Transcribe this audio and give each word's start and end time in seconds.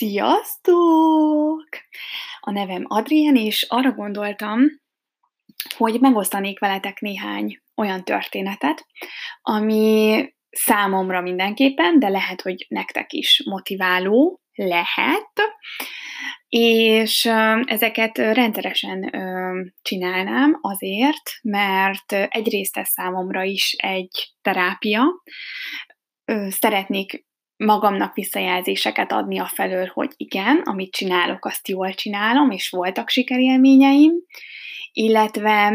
Sziasztok! 0.00 1.68
A 2.40 2.50
nevem 2.50 2.84
Adrien, 2.86 3.36
és 3.36 3.66
arra 3.68 3.92
gondoltam, 3.92 4.60
hogy 5.76 6.00
megosztanék 6.00 6.58
veletek 6.58 7.00
néhány 7.00 7.60
olyan 7.76 8.04
történetet, 8.04 8.86
ami 9.42 10.24
számomra 10.50 11.20
mindenképpen, 11.20 11.98
de 11.98 12.08
lehet, 12.08 12.40
hogy 12.40 12.66
nektek 12.68 13.12
is 13.12 13.42
motiváló 13.44 14.40
lehet, 14.54 15.32
és 16.48 17.24
ezeket 17.64 18.18
rendszeresen 18.18 19.00
csinálnám 19.82 20.58
azért, 20.60 21.30
mert 21.42 22.12
egyrészt 22.12 22.76
ez 22.76 22.88
számomra 22.88 23.42
is 23.42 23.72
egy 23.72 24.34
terápia, 24.42 25.04
szeretnék 26.48 27.28
magamnak 27.64 28.14
visszajelzéseket 28.14 29.12
adni 29.12 29.38
a 29.38 29.46
felől, 29.54 29.90
hogy 29.94 30.12
igen, 30.16 30.60
amit 30.64 30.92
csinálok, 30.92 31.44
azt 31.44 31.68
jól 31.68 31.94
csinálom, 31.94 32.50
és 32.50 32.68
voltak 32.68 33.08
sikerélményeim, 33.08 34.12
illetve 34.92 35.72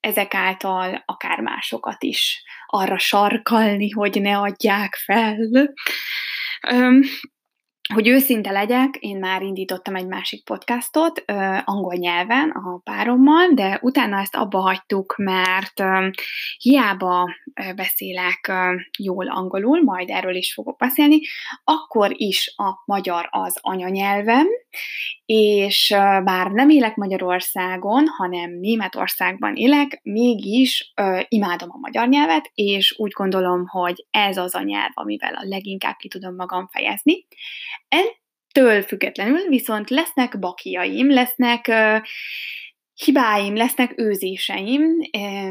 ezek 0.00 0.34
által 0.34 1.02
akár 1.06 1.40
másokat 1.40 2.02
is 2.02 2.42
arra 2.66 2.98
sarkalni, 2.98 3.90
hogy 3.90 4.20
ne 4.20 4.38
adják 4.38 4.94
fel. 4.94 5.36
Hogy 7.94 8.08
őszinte 8.08 8.50
legyek, 8.50 8.96
én 8.96 9.18
már 9.18 9.42
indítottam 9.42 9.96
egy 9.96 10.06
másik 10.06 10.44
podcastot 10.44 11.24
angol 11.64 11.94
nyelven 11.94 12.50
a 12.50 12.80
párommal, 12.84 13.48
de 13.54 13.78
utána 13.82 14.20
ezt 14.20 14.36
abba 14.36 14.58
hagytuk, 14.58 15.14
mert 15.16 15.82
hiába 16.58 17.34
ö, 17.54 17.72
beszélek 17.72 18.52
jól 18.98 19.28
angolul, 19.28 19.82
majd 19.82 20.10
erről 20.10 20.34
is 20.34 20.52
fogok 20.52 20.78
beszélni, 20.78 21.20
akkor 21.64 22.10
is 22.14 22.54
a 22.56 22.82
magyar 22.84 23.28
az 23.30 23.58
anyanyelvem, 23.60 24.46
és 25.26 25.94
bár 26.24 26.50
nem 26.50 26.68
élek 26.68 26.96
Magyarországon, 26.96 28.06
hanem 28.06 28.50
Németországban 28.50 29.54
élek, 29.54 30.00
mégis 30.02 30.92
imádom 31.28 31.68
a 31.72 31.78
magyar 31.78 32.08
nyelvet, 32.08 32.50
és 32.54 32.94
úgy 32.98 33.10
gondolom, 33.10 33.66
hogy 33.66 34.06
ez 34.10 34.36
az 34.36 34.54
a 34.54 34.62
nyelv, 34.62 34.90
amivel 34.94 35.34
a 35.34 35.44
leginkább 35.44 35.96
ki 35.96 36.08
tudom 36.08 36.34
magam 36.34 36.68
fejezni. 36.72 37.26
Ettől 37.88 38.82
függetlenül 38.82 39.48
viszont 39.48 39.90
lesznek 39.90 40.38
bakiaim, 40.38 41.10
lesznek 41.10 41.70
hibáim, 42.94 43.56
lesznek 43.56 43.92
őzéseim. 43.96 44.82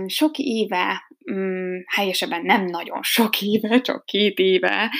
Sok 0.07 0.37
éve, 0.37 1.07
um, 1.31 1.83
helyesebben 1.95 2.41
nem 2.41 2.65
nagyon 2.65 3.03
sok 3.03 3.41
éve, 3.41 3.81
csak 3.81 4.05
két 4.05 4.37
éve, 4.37 4.91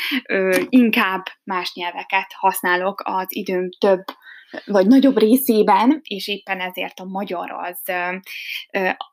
inkább 0.70 1.24
más 1.44 1.74
nyelveket 1.74 2.34
használok 2.34 3.02
az 3.04 3.26
időm 3.30 3.70
több 3.80 4.04
vagy 4.66 4.88
nagyobb 4.88 5.18
részében, 5.18 6.02
és 6.04 6.28
éppen 6.28 6.60
ezért 6.60 7.00
a 7.00 7.06
magyar 7.06 7.52
az, 7.52 7.82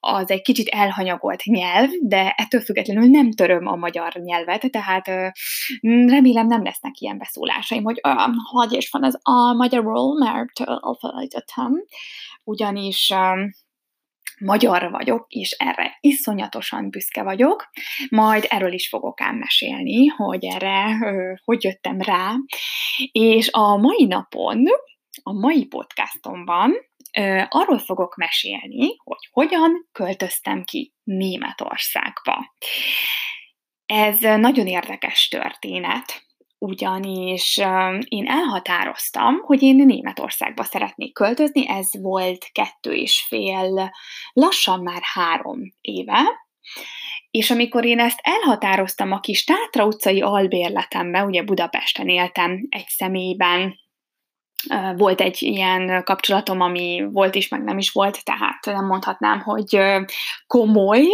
az 0.01 0.31
egy 0.31 0.43
kicsit 0.43 0.69
elhanyagolt 0.69 1.45
nyelv, 1.45 1.91
de 2.03 2.35
ettől 2.37 2.61
függetlenül 2.61 3.09
nem 3.09 3.33
töröm 3.33 3.67
a 3.67 3.77
magyar 3.77 4.13
nyelvet, 4.13 4.71
tehát 4.71 5.07
remélem 6.07 6.47
nem 6.47 6.63
lesznek 6.63 7.01
ilyen 7.01 7.19
beszólásaim, 7.19 7.83
hogy 7.85 8.01
hogy 8.51 8.73
is 8.73 8.91
van 8.91 9.05
az 9.05 9.19
a 9.23 9.53
magyarul, 9.53 10.19
mert 10.19 10.61
elfelejtettem, 10.61 11.73
ugyanis 12.45 13.13
magyar 14.39 14.91
vagyok, 14.91 15.27
és 15.29 15.51
erre 15.51 15.97
iszonyatosan 16.01 16.91
büszke 16.91 17.23
vagyok. 17.23 17.71
Majd 18.09 18.47
erről 18.49 18.73
is 18.73 18.89
fogok 18.89 19.21
ám 19.21 19.37
mesélni, 19.37 20.07
hogy 20.07 20.45
erre 20.45 20.99
hogy 21.45 21.65
jöttem 21.65 22.01
rá. 22.01 22.33
És 23.13 23.51
a 23.51 23.77
mai 23.77 24.05
napon 24.05 24.63
a 25.23 25.33
mai 25.33 25.67
podcastomban 25.67 26.73
ö, 27.19 27.43
arról 27.49 27.79
fogok 27.79 28.17
mesélni, 28.17 28.97
hogy 29.05 29.29
hogyan 29.31 29.89
költöztem 29.93 30.65
ki 30.65 30.93
Németországba. 31.05 32.55
Ez 33.87 34.21
nagyon 34.21 34.67
érdekes 34.67 35.29
történet, 35.29 36.25
ugyanis 36.59 37.59
ö, 37.59 37.99
én 38.09 38.27
elhatároztam, 38.27 39.41
hogy 39.41 39.63
én 39.63 39.77
Németországba 39.77 40.65
szeretnék 40.65 41.13
költözni, 41.13 41.69
ez 41.69 42.01
volt 42.01 42.49
kettő 42.53 42.93
és 42.93 43.25
fél, 43.29 43.93
lassan 44.33 44.83
már 44.83 45.01
három 45.03 45.61
éve, 45.81 46.45
és 47.31 47.51
amikor 47.51 47.85
én 47.85 47.99
ezt 47.99 48.21
elhatároztam 48.23 49.13
a 49.13 49.21
kis 49.21 49.45
Tátra 49.45 49.87
utcai 49.87 50.21
albérletemben, 50.21 51.27
ugye 51.27 51.43
Budapesten 51.43 52.09
éltem 52.09 52.67
egy 52.69 52.89
személyben, 52.89 53.79
volt 54.97 55.21
egy 55.21 55.43
ilyen 55.43 56.03
kapcsolatom, 56.05 56.61
ami 56.61 57.05
volt 57.13 57.35
is, 57.35 57.49
meg 57.49 57.63
nem 57.63 57.79
is 57.79 57.91
volt, 57.91 58.25
tehát 58.25 58.65
nem 58.65 58.87
mondhatnám, 58.87 59.41
hogy 59.41 59.81
komoly. 60.47 61.05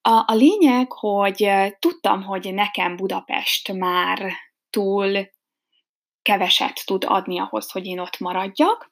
A, 0.00 0.24
a 0.26 0.34
lényeg, 0.34 0.92
hogy 0.92 1.50
tudtam, 1.78 2.22
hogy 2.22 2.54
nekem 2.54 2.96
Budapest 2.96 3.72
már 3.72 4.32
túl 4.70 5.30
keveset 6.22 6.82
tud 6.84 7.04
adni 7.06 7.38
ahhoz, 7.38 7.70
hogy 7.70 7.86
én 7.86 7.98
ott 7.98 8.18
maradjak, 8.18 8.90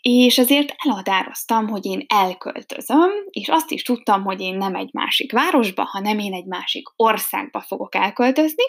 és 0.00 0.38
ezért 0.38 0.74
elhatároztam, 0.84 1.68
hogy 1.68 1.86
én 1.86 2.04
elköltözöm, 2.08 3.10
és 3.30 3.48
azt 3.48 3.70
is 3.70 3.82
tudtam, 3.82 4.24
hogy 4.24 4.40
én 4.40 4.56
nem 4.56 4.74
egy 4.74 4.92
másik 4.92 5.32
városba, 5.32 5.84
hanem 5.84 6.18
én 6.18 6.34
egy 6.34 6.46
másik 6.46 6.88
országba 6.96 7.60
fogok 7.60 7.94
elköltözni, 7.94 8.64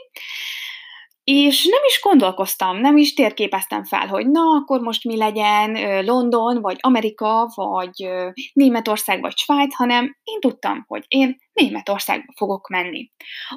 és 1.24 1.66
nem 1.66 1.82
is 1.86 2.02
gondolkoztam, 2.02 2.78
nem 2.78 2.98
is 2.98 3.14
térképeztem 3.14 3.84
fel, 3.84 4.08
hogy 4.08 4.28
na, 4.28 4.42
akkor 4.42 4.80
most 4.80 5.04
mi 5.04 5.18
legyen 5.18 6.04
London, 6.06 6.62
vagy 6.62 6.78
Amerika, 6.80 7.52
vagy 7.56 8.10
Németország, 8.54 9.22
vagy 9.22 9.38
Svájc, 9.38 9.76
hanem 9.76 10.18
én 10.24 10.40
tudtam, 10.40 10.84
hogy 10.88 11.06
én 11.08 11.36
Németországba 11.54 12.34
fogok 12.36 12.70
menni. 12.70 13.12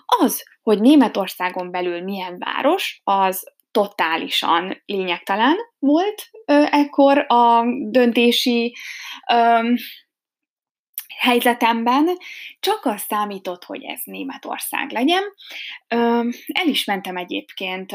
Az, 0.06 0.42
hogy 0.62 0.80
Németországon 0.80 1.70
belül 1.70 2.02
milyen 2.02 2.38
város, 2.38 3.00
az 3.04 3.54
totálisan 3.70 4.82
lényegtelen 4.84 5.56
volt 5.78 6.30
ekkor 6.70 7.24
a 7.28 7.64
döntési 7.90 8.76
helyzetemben 11.18 12.08
csak 12.60 12.84
az 12.84 13.02
számított, 13.08 13.64
hogy 13.64 13.84
ez 13.84 14.00
Németország 14.04 14.90
legyen. 14.90 15.22
El 16.46 16.66
is 16.66 16.84
mentem 16.84 17.16
egyébként 17.16 17.92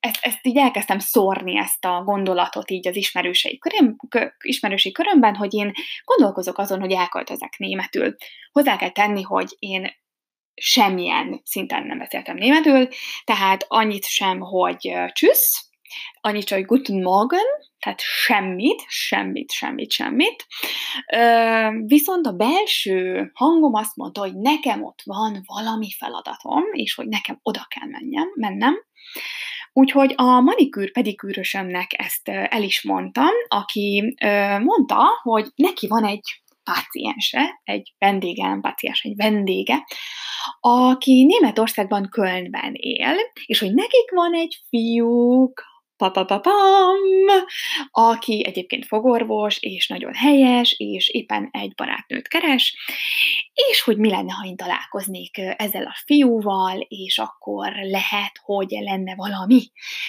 ezt, 0.00 0.24
ezt 0.24 0.46
így 0.46 0.56
elkezdtem 0.56 0.98
szórni, 0.98 1.58
ezt 1.58 1.84
a 1.84 2.02
gondolatot 2.04 2.70
így 2.70 2.88
az 2.88 2.96
ismerősei, 2.96 3.58
köröm, 3.58 3.96
kö, 4.08 4.26
ismerősei 4.42 4.92
körömben, 4.92 5.34
hogy 5.34 5.54
én 5.54 5.72
gondolkozok 6.04 6.58
azon, 6.58 6.80
hogy 6.80 6.92
elköltözek 6.92 7.54
németül. 7.58 8.16
Hozzá 8.52 8.76
kell 8.76 8.90
tenni, 8.90 9.22
hogy 9.22 9.56
én 9.58 9.90
semmilyen 10.54 11.40
szinten 11.44 11.86
nem 11.86 11.98
beszéltem 11.98 12.36
németül, 12.36 12.88
tehát 13.24 13.64
annyit 13.68 14.04
sem, 14.04 14.40
hogy 14.40 14.92
csüssz, 15.12 15.64
annyit, 16.20 16.48
hogy 16.50 16.64
guten 16.64 17.02
Morgen, 17.02 17.46
tehát 17.84 18.00
semmit, 18.00 18.84
semmit, 18.86 19.50
semmit, 19.50 19.90
semmit. 19.90 20.46
Viszont 21.86 22.26
a 22.26 22.32
belső 22.32 23.30
hangom 23.34 23.74
azt 23.74 23.96
mondta, 23.96 24.20
hogy 24.20 24.34
nekem 24.34 24.82
ott 24.82 25.00
van 25.04 25.42
valami 25.44 25.90
feladatom, 25.98 26.62
és 26.72 26.94
hogy 26.94 27.08
nekem 27.08 27.38
oda 27.42 27.66
kell 27.68 27.88
menjem, 27.88 28.28
mennem. 28.34 28.74
Úgyhogy 29.72 30.12
a 30.16 30.40
manikűr 30.40 30.92
pedikűrösömnek 30.92 31.90
ezt 31.96 32.28
el 32.28 32.62
is 32.62 32.82
mondtam, 32.82 33.32
aki 33.48 34.14
mondta, 34.62 35.04
hogy 35.22 35.46
neki 35.54 35.86
van 35.86 36.04
egy 36.04 36.42
páciense, 36.62 37.60
egy 37.64 37.94
vendége, 37.98 38.58
páciens, 38.60 39.02
egy 39.02 39.16
vendége, 39.16 39.84
aki 40.60 41.24
Németországban 41.24 42.08
Kölnben 42.10 42.72
él, 42.74 43.16
és 43.44 43.58
hogy 43.58 43.74
nekik 43.74 44.10
van 44.10 44.34
egy 44.34 44.58
fiúk, 44.68 45.62
papapapam, 45.96 46.98
aki 47.90 48.44
egyébként 48.46 48.86
fogorvos, 48.86 49.58
és 49.60 49.88
nagyon 49.88 50.14
helyes, 50.14 50.74
és 50.78 51.08
éppen 51.08 51.48
egy 51.52 51.74
barátnőt 51.74 52.28
keres, 52.28 52.76
és 53.70 53.82
hogy 53.82 53.96
mi 53.96 54.10
lenne, 54.10 54.32
ha 54.32 54.46
én 54.46 54.56
találkoznék 54.56 55.38
ezzel 55.38 55.84
a 55.84 55.96
fiúval, 56.04 56.80
és 56.88 57.18
akkor 57.18 57.72
lehet, 57.72 58.40
hogy 58.42 58.70
lenne 58.70 59.14
valami 59.14 59.62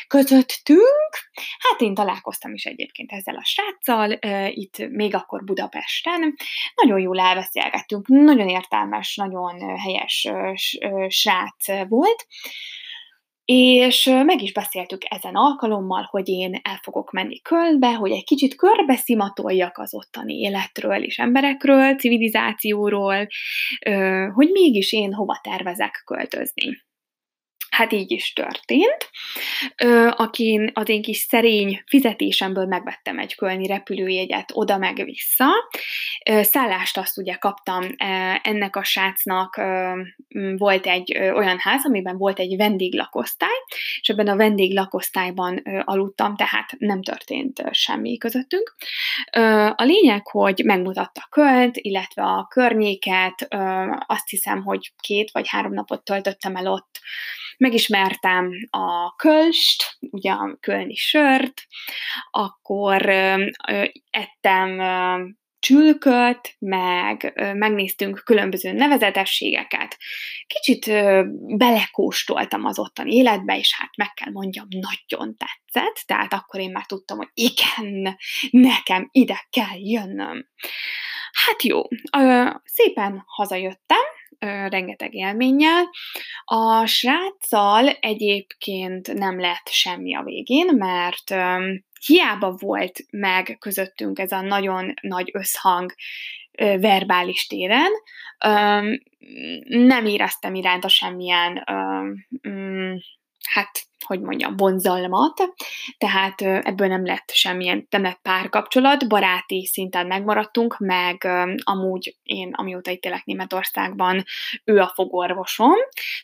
közöttünk. 0.07 1.09
Hát 1.57 1.81
én 1.81 1.93
találkoztam 1.93 2.53
is 2.53 2.65
egyébként 2.65 3.11
ezzel 3.11 3.35
a 3.35 3.43
sráccal, 3.43 4.19
itt 4.49 4.89
még 4.89 5.15
akkor 5.15 5.43
Budapesten. 5.43 6.35
Nagyon 6.75 6.99
jól 6.99 7.19
elbeszélgettünk, 7.19 8.07
nagyon 8.07 8.49
értelmes, 8.49 9.15
nagyon 9.15 9.77
helyes 9.77 10.29
srác 11.07 11.87
volt, 11.87 12.27
és 13.45 14.06
meg 14.25 14.42
is 14.42 14.53
beszéltük 14.53 15.01
ezen 15.09 15.36
alkalommal, 15.36 16.07
hogy 16.09 16.30
én 16.30 16.59
el 16.63 16.80
fogok 16.81 17.12
menni 17.12 17.42
Kölnbe, 17.42 17.94
hogy 17.94 18.12
egy 18.12 18.24
kicsit 18.24 18.56
körbeszimatoljak 18.56 19.77
az 19.77 19.94
ottani 19.94 20.33
életről 20.33 21.03
és 21.03 21.18
emberekről, 21.18 21.95
civilizációról, 21.95 23.27
hogy 24.33 24.50
mégis 24.51 24.94
én 24.94 25.13
hova 25.13 25.39
tervezek 25.44 26.01
költözni. 26.06 26.83
Hát 27.75 27.94
így 27.94 28.12
is 28.12 28.33
történt. 28.33 29.10
akin 30.10 30.72
az 30.74 30.89
én 30.89 31.01
kis 31.01 31.18
szerény 31.18 31.83
fizetésemből 31.86 32.66
megvettem 32.66 33.19
egy 33.19 33.36
kölni 33.36 33.68
repülőjegyet 33.68 34.51
oda 34.54 34.77
meg 34.77 35.04
vissza. 35.04 35.45
Szállást 36.42 36.98
azt 36.98 37.18
ugye 37.18 37.33
kaptam 37.33 37.88
ennek 38.42 38.75
a 38.75 38.83
srácnak, 38.83 39.62
volt 40.57 40.86
egy 40.86 41.18
olyan 41.18 41.57
ház, 41.60 41.86
amiben 41.86 42.18
volt 42.18 42.39
egy 42.39 42.56
vendéglakosztály, 42.57 43.57
és 44.01 44.10
ebben 44.10 44.28
a 44.28 44.36
vendéglakosztályban 44.36 45.62
aludtam, 45.83 46.36
tehát 46.36 46.69
nem 46.78 47.01
történt 47.01 47.63
semmi 47.71 48.18
közöttünk. 48.18 48.75
A 49.75 49.83
lényeg, 49.83 50.28
hogy 50.28 50.62
megmutatta 50.66 51.28
költ, 51.30 51.78
illetve 51.78 52.24
a 52.24 52.48
környéket, 52.50 53.48
azt 54.06 54.30
hiszem, 54.30 54.63
hogy 54.63 54.92
két 55.00 55.31
vagy 55.31 55.48
három 55.48 55.74
napot 55.74 56.04
töltöttem 56.04 56.56
el 56.56 56.68
ott, 56.68 57.00
megismertem 57.65 58.51
a 58.69 59.15
kölst, 59.15 59.97
ugye 60.00 60.31
a 60.31 60.57
kölni 60.59 60.95
sört, 60.95 61.62
akkor 62.31 63.09
ettem 64.09 64.81
csülköt, 65.59 66.56
meg 66.59 67.33
megnéztünk 67.56 68.21
különböző 68.25 68.71
nevezetességeket. 68.71 69.97
Kicsit 70.47 70.85
belekóstoltam 71.57 72.65
az 72.65 72.79
ottani 72.79 73.15
életbe, 73.15 73.57
és 73.57 73.75
hát 73.77 73.95
meg 73.97 74.13
kell 74.13 74.31
mondjam, 74.31 74.68
nagyon 74.69 75.38
tetszett, 75.38 76.03
tehát 76.06 76.33
akkor 76.33 76.59
én 76.59 76.71
már 76.71 76.85
tudtam, 76.85 77.18
hogy 77.18 77.29
igen, 77.33 78.18
nekem 78.50 79.09
ide 79.11 79.47
kell 79.50 79.77
jönnöm. 79.77 80.47
Hát 81.45 81.63
jó, 81.63 81.81
szépen 82.63 83.23
hazajöttem, 83.25 84.06
rengeteg 84.39 85.13
élménnyel. 85.13 85.83
A 86.45 86.85
sráccal 86.85 87.87
egyébként 87.87 89.13
nem 89.13 89.39
lett 89.39 89.67
semmi 89.69 90.15
a 90.15 90.23
végén, 90.23 90.75
mert 90.75 91.35
hiába 92.05 92.55
volt 92.59 92.99
meg 93.09 93.57
közöttünk 93.59 94.19
ez 94.19 94.31
a 94.31 94.41
nagyon 94.41 94.93
nagy 95.01 95.29
összhang 95.33 95.93
verbális 96.79 97.47
téren, 97.47 97.91
nem 99.67 100.05
éreztem 100.05 100.55
iránta 100.55 100.87
semmilyen 100.87 101.63
mm, 102.47 102.95
hát 103.49 103.83
hogy 104.06 104.22
mondjam, 104.22 104.56
vonzalmat, 104.56 105.34
tehát 105.98 106.42
ebből 106.42 106.88
nem 106.88 107.06
lett 107.06 107.30
semmilyen, 107.31 107.88
nem 107.90 108.02
lett 108.02 108.19
párkapcsolat, 108.22 109.07
baráti 109.07 109.66
szinten 109.66 110.07
megmaradtunk, 110.07 110.78
meg 110.80 111.28
amúgy 111.63 112.16
én, 112.24 112.54
amióta 112.54 112.92
itt 112.92 113.06
élek 113.06 113.25
Németországban, 113.25 114.24
ő 114.63 114.80
a 114.80 114.92
fogorvosom, 114.96 115.75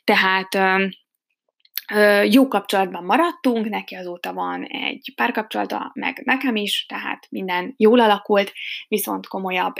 tehát 0.03 0.49
jó 2.23 2.47
kapcsolatban 2.47 3.03
maradtunk, 3.03 3.69
neki 3.69 3.95
azóta 3.95 4.33
van 4.33 4.63
egy 4.63 5.13
párkapcsolata, 5.15 5.91
meg 5.93 6.21
nekem 6.25 6.55
is, 6.55 6.85
tehát 6.85 7.27
minden 7.29 7.73
jól 7.77 7.99
alakult, 7.99 8.53
viszont 8.87 9.27
komolyabb 9.27 9.73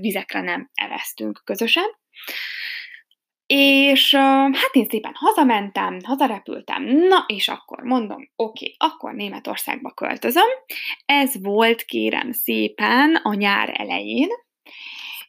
vizekre 0.00 0.40
nem 0.40 0.70
eveztünk 0.74 1.42
közösen. 1.44 1.88
És 3.46 4.14
hát 4.52 4.70
én 4.72 4.86
szépen 4.88 5.12
hazamentem, 5.14 5.98
hazarepültem, 6.04 6.82
na 6.82 7.24
és 7.26 7.48
akkor 7.48 7.82
mondom, 7.82 8.30
oké, 8.36 8.74
akkor 8.78 9.14
Németországba 9.14 9.90
költözöm. 9.90 10.48
Ez 11.04 11.42
volt 11.42 11.82
kérem 11.82 12.32
szépen 12.32 13.14
a 13.14 13.34
nyár 13.34 13.74
elején, 13.76 14.28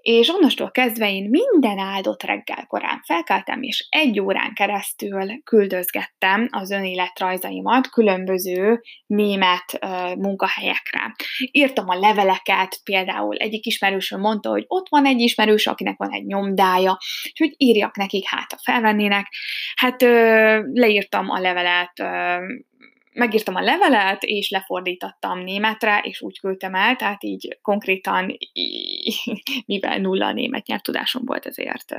és 0.08 0.30
onnastól 0.30 0.72
kezdve 0.72 1.12
én 1.12 1.30
minden 1.30 1.78
áldott 1.78 2.24
reggel 2.24 2.66
korán 2.68 3.02
felkeltem, 3.06 3.62
és 3.62 3.88
egy 3.90 4.20
órán 4.20 4.54
keresztül 4.54 5.44
küldözgettem 5.44 6.48
az 6.52 6.72
önéletrajzaimat 6.72 7.90
különböző 7.90 8.82
német 9.06 9.80
uh, 9.82 10.16
munkahelyekre. 10.16 11.16
Írtam 11.52 11.90
a 11.90 12.00
leveleket, 12.00 12.80
például 12.84 13.36
egyik 13.36 13.66
ismerősöm 13.66 14.20
mondta, 14.20 14.50
hogy 14.50 14.64
ott 14.68 14.88
van 14.90 15.06
egy 15.06 15.20
ismerős, 15.20 15.68
akinek 15.68 15.98
van 15.98 16.12
egy 16.12 16.26
nyomdája, 16.26 16.98
és 17.24 17.40
hogy 17.40 17.54
írjak 17.58 17.96
nekik, 17.96 18.28
hát 18.28 18.52
a 18.52 18.60
felvennének. 18.64 19.28
Hát 19.76 20.02
uh, 20.02 20.60
leírtam 20.74 21.30
a 21.30 21.40
levelet 21.40 22.00
uh, 22.00 22.42
megírtam 23.18 23.56
a 23.56 23.62
levelet, 23.62 24.24
és 24.24 24.50
lefordítottam 24.50 25.40
németre, 25.40 26.00
és 26.04 26.22
úgy 26.22 26.40
küldtem 26.40 26.76
el, 26.76 26.96
tehát 26.96 27.24
így 27.24 27.58
konkrétan, 27.62 28.38
mivel 29.66 29.98
nulla 29.98 30.26
a 30.26 30.34
német 30.34 30.66
nyelvtudásom 30.66 31.22
volt, 31.26 31.46
ezért 31.46 31.96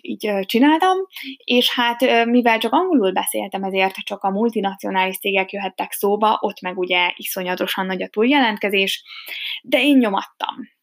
így 0.00 0.38
csináltam, 0.40 0.96
és 1.44 1.70
hát 1.74 2.26
mivel 2.26 2.58
csak 2.58 2.72
angolul 2.72 3.12
beszéltem, 3.12 3.62
ezért 3.62 3.94
csak 3.94 4.22
a 4.22 4.30
multinacionális 4.30 5.18
cégek 5.18 5.52
jöhettek 5.52 5.92
szóba, 5.92 6.38
ott 6.40 6.60
meg 6.60 6.78
ugye 6.78 7.12
iszonyatosan 7.16 7.86
nagy 7.86 8.02
a 8.02 8.08
túljelentkezés, 8.08 9.04
de 9.62 9.82
én 9.82 9.96
nyomattam. 9.96 10.73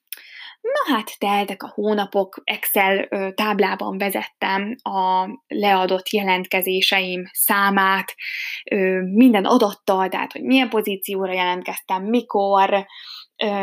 Na 0.62 0.94
hát 0.94 1.19
teltek 1.19 1.63
a 1.63 1.72
hónapok, 1.74 2.42
Excel 2.44 3.08
táblában 3.34 3.98
vezettem 3.98 4.75
a 4.81 5.28
leadott 5.48 6.10
jelentkezéseim 6.10 7.24
számát, 7.31 8.16
minden 9.04 9.46
adattal, 9.46 10.10
tehát 10.10 10.31
hogy 10.31 10.42
milyen 10.44 10.69
pozícióra 10.69 11.34
jelentkeztem, 11.34 12.04
mikor, 12.04 12.86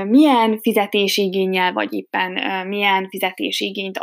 milyen 0.05 0.59
fizetési 0.61 1.23
igényel, 1.23 1.73
vagy 1.73 1.93
éppen 1.93 2.67
milyen 2.67 3.09
fizetési 3.09 3.65
igényt 3.65 3.99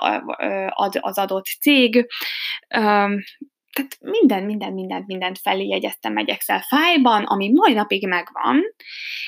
ad 0.70 0.98
az 1.00 1.18
adott 1.18 1.46
cég, 1.46 2.08
tehát 3.76 3.98
minden, 4.00 4.44
minden, 4.44 4.74
mindent, 4.74 5.08
mindent 5.08 5.40
felé 5.40 5.68
jegyeztem 5.68 6.18
egy 6.18 6.30
Excel 6.30 6.62
fájlban, 6.62 7.24
ami 7.24 7.52
mai 7.54 7.74
napig 7.74 8.08
megvan, 8.08 8.62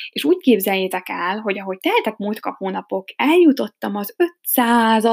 és 0.09 0.23
úgy 0.23 0.37
képzeljétek 0.37 1.09
el, 1.09 1.39
hogy 1.39 1.59
ahogy 1.59 1.77
teltek 1.79 2.17
múltka 2.17 2.55
hónapok, 2.57 3.05
eljutottam 3.15 3.95
az 3.95 4.15
500 4.17 5.05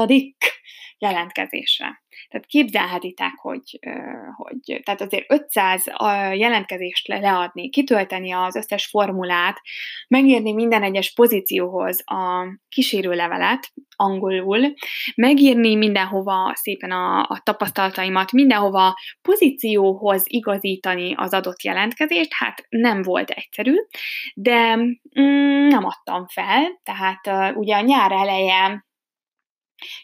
jelentkezésre. 0.97 2.03
Tehát 2.29 2.45
képzelhetitek, 2.45 3.33
hogy, 3.35 3.79
hogy 4.35 4.81
tehát 4.83 5.01
azért 5.01 5.31
500 5.31 5.83
jelentkezést 6.33 7.07
leadni, 7.07 7.69
kitölteni 7.69 8.31
az 8.31 8.55
összes 8.55 8.85
formulát, 8.85 9.61
megírni 10.07 10.53
minden 10.53 10.83
egyes 10.83 11.13
pozícióhoz 11.13 12.03
a 12.05 12.47
kísérőlevelet 12.69 13.73
angolul, 13.95 14.73
megírni 15.15 15.75
mindenhova 15.75 16.51
szépen 16.55 16.91
a, 16.91 17.19
a 17.19 17.41
tapasztalataimat, 17.43 18.31
mindenhova 18.31 18.95
pozícióhoz 19.21 20.23
igazítani 20.25 21.13
az 21.15 21.33
adott 21.33 21.63
jelentkezést, 21.63 22.33
hát 22.33 22.65
nem 22.69 23.01
volt 23.01 23.29
egyszerű, 23.29 23.75
de 24.35 24.75
mm, 24.75 25.67
nem 25.67 25.85
adtam 25.85 26.27
fel, 26.27 26.81
tehát 26.83 27.27
uh, 27.27 27.57
ugye 27.57 27.75
a 27.75 27.81
nyár 27.81 28.11
eleje 28.11 28.85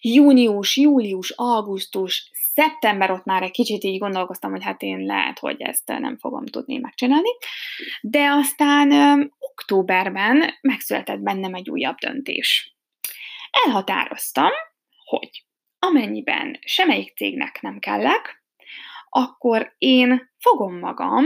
június, 0.01 0.77
július, 0.77 1.29
augusztus, 1.29 2.29
szeptember 2.53 3.11
ott 3.11 3.25
már 3.25 3.43
egy 3.43 3.51
kicsit 3.51 3.83
így 3.83 3.97
gondolkoztam, 3.97 4.51
hogy 4.51 4.63
hát 4.63 4.81
én 4.81 5.05
lehet, 5.05 5.39
hogy 5.39 5.61
ezt 5.61 5.87
nem 5.87 6.17
fogom 6.17 6.45
tudni 6.45 6.77
megcsinálni, 6.77 7.29
de 8.01 8.29
aztán 8.29 8.91
októberben 9.39 10.53
megszületett 10.61 11.19
bennem 11.19 11.53
egy 11.53 11.69
újabb 11.69 11.97
döntés. 11.97 12.75
Elhatároztam, 13.65 14.51
hogy 15.05 15.45
amennyiben 15.79 16.59
semmelyik 16.65 17.13
cégnek 17.15 17.61
nem 17.61 17.79
kellek, 17.79 18.43
akkor 19.09 19.75
én 19.77 20.31
fogom 20.37 20.79
magam, 20.79 21.25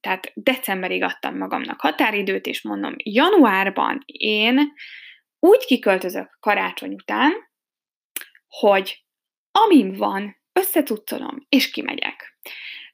tehát 0.00 0.32
decemberig 0.34 1.02
adtam 1.02 1.36
magamnak 1.36 1.80
határidőt, 1.80 2.46
és 2.46 2.62
mondom, 2.62 2.94
januárban 2.96 4.02
én 4.06 4.72
úgy 5.38 5.64
kiköltözök 5.64 6.36
karácsony 6.40 6.92
után, 6.92 7.32
hogy 8.48 9.04
amim 9.50 9.92
van, 9.92 10.36
összetucolom, 10.52 11.46
és 11.48 11.70
kimegyek. 11.70 12.38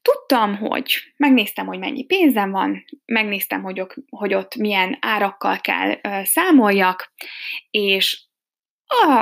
Tudtam, 0.03 0.57
hogy 0.57 0.95
megnéztem, 1.17 1.67
hogy 1.67 1.79
mennyi 1.79 2.05
pénzem 2.05 2.51
van, 2.51 2.85
megnéztem, 3.05 3.63
hogy, 3.63 3.87
hogy 4.09 4.35
ott 4.35 4.55
milyen 4.55 4.97
árakkal 5.01 5.59
kell 5.61 5.99
ö, 6.03 6.21
számoljak, 6.25 7.13
és 7.71 8.23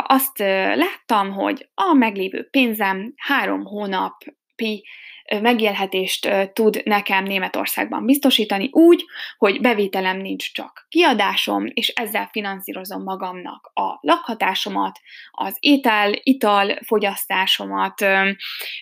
azt 0.03 0.39
láttam, 0.75 1.33
hogy 1.33 1.69
a 1.75 1.93
meglévő 1.93 2.49
pénzem 2.51 3.13
három 3.17 3.65
hónapi 4.63 4.85
megélhetést 5.41 6.53
tud 6.53 6.81
nekem 6.85 7.25
Németországban 7.25 8.05
biztosítani 8.05 8.69
úgy, 8.73 9.05
hogy 9.39 9.61
bevételem 9.61 10.17
nincs 10.17 10.53
csak 10.53 10.87
kiadásom, 10.89 11.65
és 11.67 11.89
ezzel 11.89 12.29
finanszírozom 12.33 13.03
magamnak 13.03 13.71
a 13.75 13.99
lakhatásomat, 14.01 15.01
az 15.31 15.57
étel, 15.61 16.13
ital 16.23 16.79
fogyasztásomat, 16.87 18.07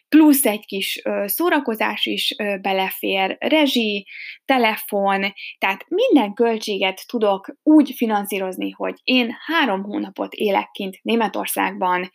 plusz 0.08 0.46
egy 0.46 0.64
kis 0.66 1.02
szórakozás 1.24 2.06
is 2.06 2.34
belefér, 2.60 3.36
rezsi, 3.40 4.06
telefon, 4.44 5.32
tehát 5.58 5.84
minden 5.88 6.34
költséget 6.34 7.06
tudok 7.06 7.54
úgy 7.62 7.92
finanszírozni, 7.96 8.70
hogy 8.70 8.94
én 9.02 9.36
három 9.46 9.82
hónapot 9.82 10.32
élek 10.32 10.70
kint 10.70 10.98
Németországban 11.02 12.10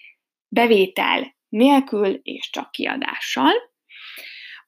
bevétel 0.47 1.35
nélkül 1.55 2.19
és 2.23 2.49
csak 2.49 2.71
kiadással. 2.71 3.53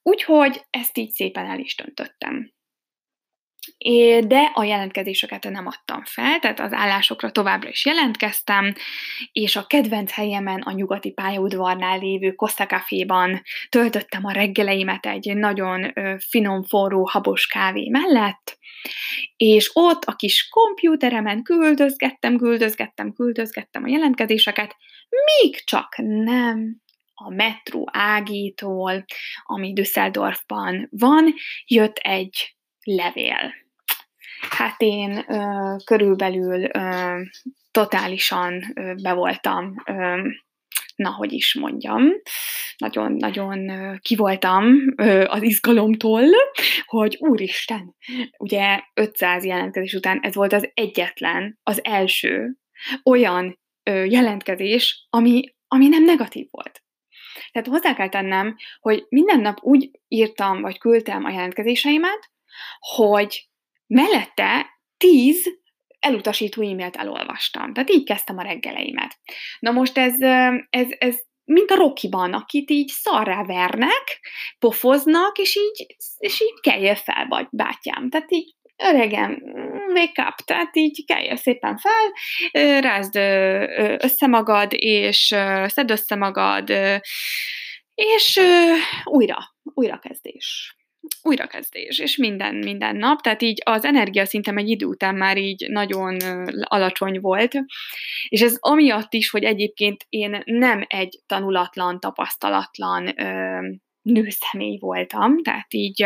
Úgyhogy 0.02 0.60
ezt 0.70 0.98
így 0.98 1.10
szépen 1.10 1.46
el 1.46 1.58
is 1.58 1.76
döntöttem 1.76 2.56
de 4.26 4.50
a 4.54 4.64
jelentkezéseket 4.64 5.50
nem 5.50 5.66
adtam 5.66 6.04
fel, 6.04 6.38
tehát 6.38 6.60
az 6.60 6.72
állásokra 6.72 7.30
továbbra 7.30 7.68
is 7.68 7.86
jelentkeztem, 7.86 8.74
és 9.32 9.56
a 9.56 9.66
kedvenc 9.66 10.12
helyemen 10.12 10.60
a 10.60 10.72
nyugati 10.72 11.10
pályaudvarnál 11.10 11.98
lévő 11.98 12.32
Costa 12.32 12.66
Caféban 12.66 13.42
töltöttem 13.68 14.24
a 14.24 14.32
reggeleimet 14.32 15.06
egy 15.06 15.36
nagyon 15.36 15.92
finom, 16.28 16.62
forró, 16.62 17.06
habos 17.06 17.46
kávé 17.46 17.88
mellett, 17.88 18.58
és 19.36 19.70
ott 19.72 20.04
a 20.04 20.14
kis 20.14 20.48
kompjúteremen 20.48 21.42
küldözgettem, 21.42 22.36
küldözgettem, 22.36 23.12
küldözgettem 23.12 23.84
a 23.84 23.88
jelentkezéseket, 23.88 24.76
míg 25.08 25.64
csak 25.64 25.94
nem 25.98 26.80
a 27.14 27.30
metró 27.30 27.88
ágítól, 27.92 29.04
ami 29.42 29.72
Düsseldorfban 29.72 30.88
van, 30.90 31.34
jött 31.66 31.96
egy 31.96 32.56
levél. 32.82 33.54
Hát 34.50 34.80
én 34.80 35.24
ö, 35.28 35.74
körülbelül 35.84 36.68
ö, 36.72 37.20
totálisan 37.70 38.72
ö, 38.74 38.94
be 39.02 39.12
voltam, 39.12 39.74
ö, 39.86 40.28
na, 40.96 41.10
hogy 41.10 41.32
is 41.32 41.54
mondjam, 41.54 42.02
nagyon-nagyon 42.76 43.70
kivoltam 44.02 44.94
az 45.26 45.42
izgalomtól, 45.42 46.22
hogy 46.84 47.16
úristen, 47.20 47.94
ugye 48.38 48.80
500 48.94 49.44
jelentkezés 49.44 49.94
után 49.94 50.20
ez 50.22 50.34
volt 50.34 50.52
az 50.52 50.70
egyetlen, 50.74 51.58
az 51.62 51.84
első 51.84 52.56
olyan 53.04 53.58
jelentkezés, 53.88 55.06
ami, 55.10 55.54
ami 55.68 55.88
nem 55.88 56.04
negatív 56.04 56.46
volt. 56.50 56.82
Tehát 57.52 57.68
hozzá 57.68 57.94
kell 57.94 58.08
tennem, 58.08 58.56
hogy 58.80 59.06
minden 59.08 59.40
nap 59.40 59.58
úgy 59.60 59.90
írtam, 60.08 60.60
vagy 60.60 60.78
küldtem 60.78 61.24
a 61.24 61.30
jelentkezéseimet, 61.30 62.30
hogy 62.96 63.48
mellette 63.86 64.66
tíz 64.96 65.56
elutasító 65.98 66.62
e-mailt 66.62 66.96
elolvastam. 66.96 67.72
Tehát 67.72 67.90
így 67.90 68.04
kezdtem 68.04 68.38
a 68.38 68.42
reggeleimet. 68.42 69.18
Na 69.58 69.70
most 69.70 69.98
ez, 69.98 70.20
ez, 70.70 70.86
ez 70.98 71.16
mint 71.44 71.70
a 71.70 71.76
Rokiban, 71.76 72.32
akit 72.32 72.70
így 72.70 72.88
szarrá 72.88 73.44
vernek, 73.44 74.20
pofoznak, 74.58 75.38
és 75.38 75.56
így, 75.56 75.96
és 76.18 76.40
így 76.40 76.60
kelje 76.60 76.94
fel, 76.94 77.26
vagy 77.28 77.46
bátyám. 77.50 78.10
Tehát 78.10 78.32
így 78.32 78.54
öregem, 78.76 79.42
wake 79.98 80.22
up, 80.28 80.34
tehát 80.44 80.76
így 80.76 81.04
kelje 81.06 81.36
szépen 81.36 81.76
fel, 81.76 82.12
rázd 82.80 83.16
össze 84.02 84.26
magad, 84.26 84.72
és 84.74 85.26
szedd 85.66 85.90
össze 85.90 86.14
magad, 86.14 86.70
és 87.94 88.40
újra, 89.04 89.38
újrakezdés. 89.62 90.76
Újrakezdés, 91.22 91.98
és 91.98 92.16
minden, 92.16 92.54
minden 92.54 92.96
nap, 92.96 93.20
tehát 93.20 93.42
így 93.42 93.60
az 93.64 93.84
energia 93.84 94.24
szintem 94.24 94.56
egy 94.56 94.68
idő 94.68 94.86
után 94.86 95.14
már 95.14 95.36
így 95.36 95.66
nagyon 95.68 96.16
alacsony 96.62 97.20
volt, 97.20 97.54
és 98.28 98.40
ez 98.40 98.56
amiatt 98.58 99.12
is, 99.12 99.30
hogy 99.30 99.44
egyébként 99.44 100.04
én 100.08 100.42
nem 100.44 100.84
egy 100.86 101.18
tanulatlan, 101.26 102.00
tapasztalatlan 102.00 103.14
nőszemély 104.08 104.78
voltam, 104.78 105.42
tehát 105.42 105.74
így 105.74 106.04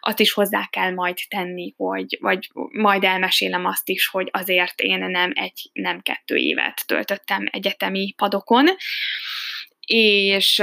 azt 0.00 0.20
is 0.20 0.32
hozzá 0.32 0.68
kell 0.70 0.90
majd 0.90 1.16
tenni, 1.28 1.74
hogy, 1.76 2.18
vagy 2.20 2.50
majd 2.72 3.04
elmesélem 3.04 3.64
azt 3.64 3.88
is, 3.88 4.06
hogy 4.06 4.28
azért 4.32 4.80
én 4.80 4.98
nem 4.98 5.30
egy, 5.34 5.70
nem 5.72 6.00
kettő 6.00 6.36
évet 6.36 6.82
töltöttem 6.86 7.46
egyetemi 7.50 8.14
padokon, 8.16 8.66
és 9.86 10.62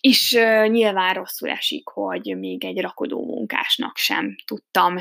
és 0.00 0.38
nyilván 0.66 1.14
rosszul 1.14 1.50
esik, 1.50 1.88
hogy 1.88 2.38
még 2.38 2.64
egy 2.64 2.80
rakodó 2.80 3.24
munkásnak 3.24 3.96
sem 3.96 4.36
tudtam 4.44 4.96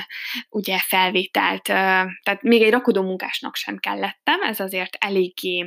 ugye 0.50 0.80
felvételt, 0.80 1.62
tehát 1.62 2.42
még 2.42 2.62
egy 2.62 2.72
rakodó 2.72 3.02
munkásnak 3.02 3.56
sem 3.56 3.78
kellettem, 3.78 4.42
ez 4.42 4.60
azért 4.60 4.98
eléggé 5.00 5.66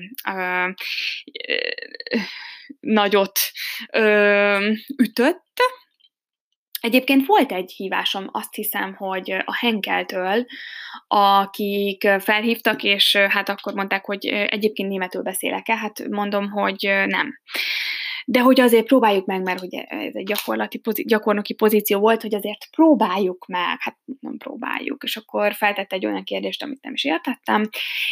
nagyot 2.81 3.39
ütött, 5.03 5.45
Egyébként 6.81 7.27
volt 7.27 7.53
egy 7.53 7.73
hívásom, 7.73 8.29
azt 8.33 8.55
hiszem, 8.55 8.95
hogy 8.95 9.31
a 9.31 9.57
Henkeltől, 9.57 10.47
akik 11.07 12.09
felhívtak, 12.19 12.83
és 12.83 13.17
hát 13.17 13.49
akkor 13.49 13.75
mondták, 13.75 14.05
hogy 14.05 14.27
egyébként 14.27 14.89
németül 14.89 15.23
beszélek-e, 15.23 15.77
hát 15.77 16.09
mondom, 16.09 16.51
hogy 16.51 16.93
nem 17.07 17.41
de 18.29 18.41
hogy 18.41 18.61
azért 18.61 18.87
próbáljuk 18.87 19.27
meg, 19.27 19.43
mert 19.43 19.61
hogy 19.61 19.75
ez 19.75 20.15
egy 20.15 20.25
gyakorlati, 20.25 20.81
gyakornoki 21.05 21.55
pozíció 21.55 22.01
volt, 22.01 22.23
hogy 22.23 22.35
azért 22.35 22.69
próbáljuk 22.71 23.47
meg, 23.47 23.77
hát 23.79 23.97
nem 24.21 24.37
próbáljuk, 24.37 25.03
és 25.03 25.17
akkor 25.17 25.55
feltette 25.55 25.97
egy 25.97 26.07
olyan 26.07 26.25
kérdést, 26.25 26.63
amit 26.63 26.83
nem 26.83 26.93
is 26.93 27.05
értettem. 27.05 27.69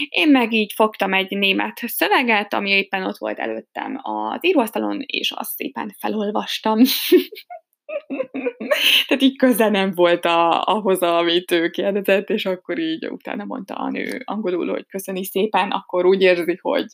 Én 0.09 0.31
meg 0.31 0.53
így 0.53 0.73
fogtam 0.73 1.13
egy 1.13 1.31
német 1.31 1.83
szöveget, 1.87 2.55
ami 2.55 2.71
éppen 2.71 3.03
ott 3.03 3.19
volt 3.19 3.39
előttem 3.39 4.01
az 4.03 4.39
íróasztalon, 4.41 5.03
és 5.07 5.31
azt 5.31 5.55
szépen 5.55 5.95
felolvastam. 5.99 6.81
Tehát 9.07 9.23
így 9.23 9.37
köze 9.37 9.69
nem 9.69 9.93
volt 9.95 10.25
a, 10.25 10.63
ahhoz, 10.63 10.99
amit 10.99 11.51
ő 11.51 11.71
kérdezett, 11.71 12.31
és 12.31 12.47
akkor 12.47 12.79
így 12.79 13.07
utána 13.07 13.45
mondta 13.45 13.75
a 13.75 13.91
nő 13.91 14.23
angolul, 14.25 14.71
hogy 14.71 14.87
köszöni 14.87 15.25
szépen, 15.25 15.71
akkor 15.71 16.07
úgy 16.07 16.23
érzi, 16.23 16.59
hogy 16.61 16.87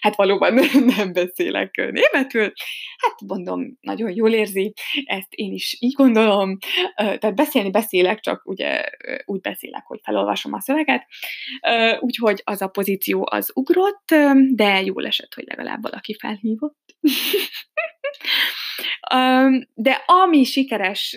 hát 0.00 0.16
valóban 0.16 0.54
nem 0.96 1.12
beszélek 1.12 1.76
németül. 1.76 2.52
Hát 2.96 3.20
mondom, 3.26 3.78
nagyon 3.80 4.10
jól 4.14 4.32
érzi, 4.32 4.72
ezt 5.04 5.32
én 5.34 5.52
is 5.52 5.76
így 5.80 5.92
gondolom. 5.92 6.58
Tehát 6.96 7.34
beszélni 7.34 7.70
beszélek, 7.70 8.20
csak 8.20 8.42
ugye 8.44 8.84
úgy 9.24 9.40
beszélek, 9.40 9.84
hogy 9.86 10.00
felolvasom 10.02 10.52
a 10.52 10.60
szöveget. 10.60 11.06
Úgyhogy 12.00 12.40
az 12.44 12.62
a 12.62 12.68
pozíció 12.68 13.26
az 13.30 13.50
ugrott, 13.54 14.14
de 14.54 14.82
jól 14.82 15.06
esett, 15.06 15.34
hogy 15.34 15.44
legalább 15.46 15.82
valaki 15.82 16.16
felhívott. 16.20 16.78
De 19.74 20.02
ami 20.06 20.44
sikeres 20.44 21.16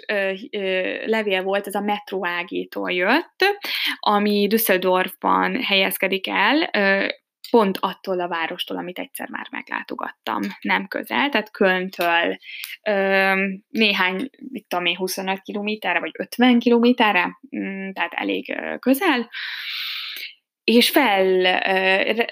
levél 1.06 1.44
volt, 1.44 1.68
ez 1.68 1.76
a 1.76 1.82
metróágétól 1.82 2.92
jött, 2.92 3.58
ami 4.00 4.48
Düsseldorfban 4.48 5.64
helyezkedik 5.64 6.28
el, 6.28 6.70
pont 7.50 7.78
attól 7.82 8.20
a 8.20 8.28
várostól, 8.28 8.78
amit 8.78 9.00
egyszer 9.00 9.30
már 9.30 9.48
meglátogattam, 9.52 10.42
nem 10.62 10.88
közel, 10.88 11.30
tehát 11.30 11.52
Kölntől 11.52 12.38
néhány, 13.70 14.30
mit 14.52 14.66
tudom 14.68 14.86
én, 14.86 14.96
25 14.96 15.42
kilométerre, 15.42 16.00
vagy 16.00 16.12
50 16.18 16.60
kilométerre, 16.60 17.40
mm, 17.56 17.90
tehát 17.92 18.14
elég 18.14 18.58
közel, 18.80 19.30
és 20.72 20.90
fel 20.90 21.60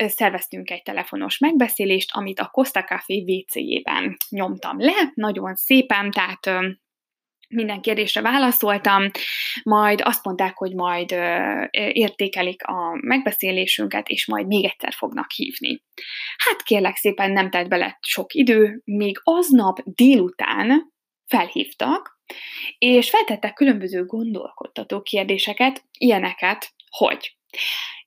szerveztünk 0.07 0.69
egy 0.69 0.81
telefonos 0.81 1.37
megbeszélést, 1.37 2.09
amit 2.13 2.39
a 2.39 2.47
Costa 2.47 2.83
Café 2.83 3.23
WC-jében 3.27 4.17
nyomtam 4.29 4.79
le, 4.79 5.11
nagyon 5.13 5.55
szépen, 5.55 6.11
tehát 6.11 6.73
minden 7.49 7.81
kérdésre 7.81 8.21
válaszoltam, 8.21 9.11
majd 9.63 10.01
azt 10.03 10.23
mondták, 10.23 10.57
hogy 10.57 10.73
majd 10.73 11.11
értékelik 11.91 12.63
a 12.63 12.97
megbeszélésünket, 13.01 14.07
és 14.07 14.27
majd 14.27 14.47
még 14.47 14.65
egyszer 14.65 14.93
fognak 14.93 15.31
hívni. 15.31 15.83
Hát 16.37 16.63
kérlek 16.63 16.95
szépen 16.95 17.31
nem 17.31 17.49
telt 17.49 17.69
bele 17.69 17.97
sok 18.01 18.33
idő, 18.33 18.81
még 18.83 19.19
aznap 19.23 19.79
délután 19.83 20.93
felhívtak, 21.25 22.19
és 22.77 23.09
feltettek 23.09 23.53
különböző 23.53 24.05
gondolkodtató 24.05 25.01
kérdéseket, 25.01 25.83
ilyeneket, 25.97 26.73
hogy 26.89 27.35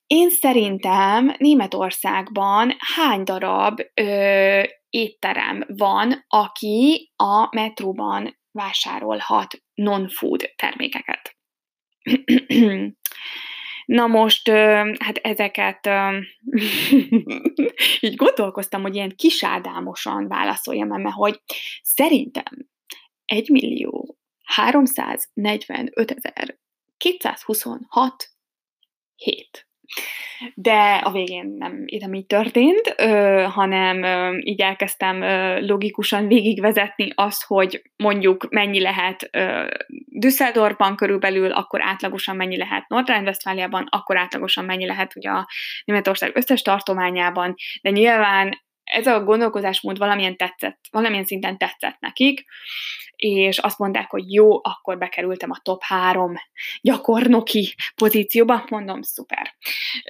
én 0.09 0.31
szerintem 0.31 1.35
Németországban 1.39 2.77
hány 2.79 3.23
darab 3.23 3.81
ö, 3.95 4.63
étterem 4.91 5.65
van, 5.67 6.25
aki 6.29 7.13
a 7.17 7.49
metróban 7.51 8.39
vásárolhat 8.51 9.63
non-food 9.75 10.53
termékeket? 10.57 11.37
Na 13.85 14.07
most, 14.07 14.49
hát 14.99 15.17
ezeket 15.23 15.89
így 18.01 18.17
gondolkoztam, 18.17 18.83
hogy 18.83 18.95
ilyen 18.95 19.17
kisádámosan 19.17 20.29
válaszoljam, 20.29 20.89
mert 20.89 21.15
hogy 21.15 21.41
szerintem 21.83 22.69
1 23.25 23.49
millió 23.49 24.19
345 24.45 26.11
ezer 26.11 26.59
226 26.97 28.31
hét 29.15 29.68
de 30.55 31.01
a 31.05 31.11
végén 31.11 31.55
nem, 31.59 31.85
nem 31.99 32.15
így 32.15 32.27
történt, 32.27 32.95
ö, 32.97 33.45
hanem 33.51 34.03
ö, 34.03 34.37
így 34.39 34.61
elkezdtem 34.61 35.23
ö, 35.23 35.61
logikusan 35.67 36.27
végigvezetni 36.27 37.13
azt, 37.15 37.45
hogy 37.45 37.83
mondjuk 37.97 38.47
mennyi 38.51 38.81
lehet 38.81 39.29
ö, 39.33 39.67
Düsseldorfban 40.07 40.97
körülbelül, 40.97 41.53
akkor 41.53 41.83
átlagosan 41.83 42.37
mennyi 42.37 42.57
lehet 42.57 42.89
Nordrhein-Westfáliában, 42.89 43.87
akkor 43.91 44.17
átlagosan 44.17 44.65
mennyi 44.65 44.87
lehet 44.87 45.17
ugye 45.17 45.31
a 45.31 45.47
Németország 45.85 46.31
összes 46.35 46.63
tartományában, 46.63 47.55
de 47.83 47.91
nyilván 47.91 48.67
ez 48.89 49.07
a 49.07 49.25
gondolkozásmód 49.25 49.99
valamilyen 49.99 50.37
tetszett, 50.37 50.81
valamilyen 50.91 51.25
szinten 51.25 51.59
tetszett 51.59 51.99
nekik, 52.01 52.45
és 53.17 53.59
azt 53.59 53.79
mondták, 53.79 54.11
hogy 54.11 54.33
jó, 54.33 54.65
akkor 54.65 54.99
bekerültem 54.99 55.51
a 55.51 55.61
top 55.63 55.83
három 55.83 56.35
gyakornoki 56.81 57.75
pozícióba, 57.95 58.65
mondom, 58.71 59.03
szuper. 59.03 59.55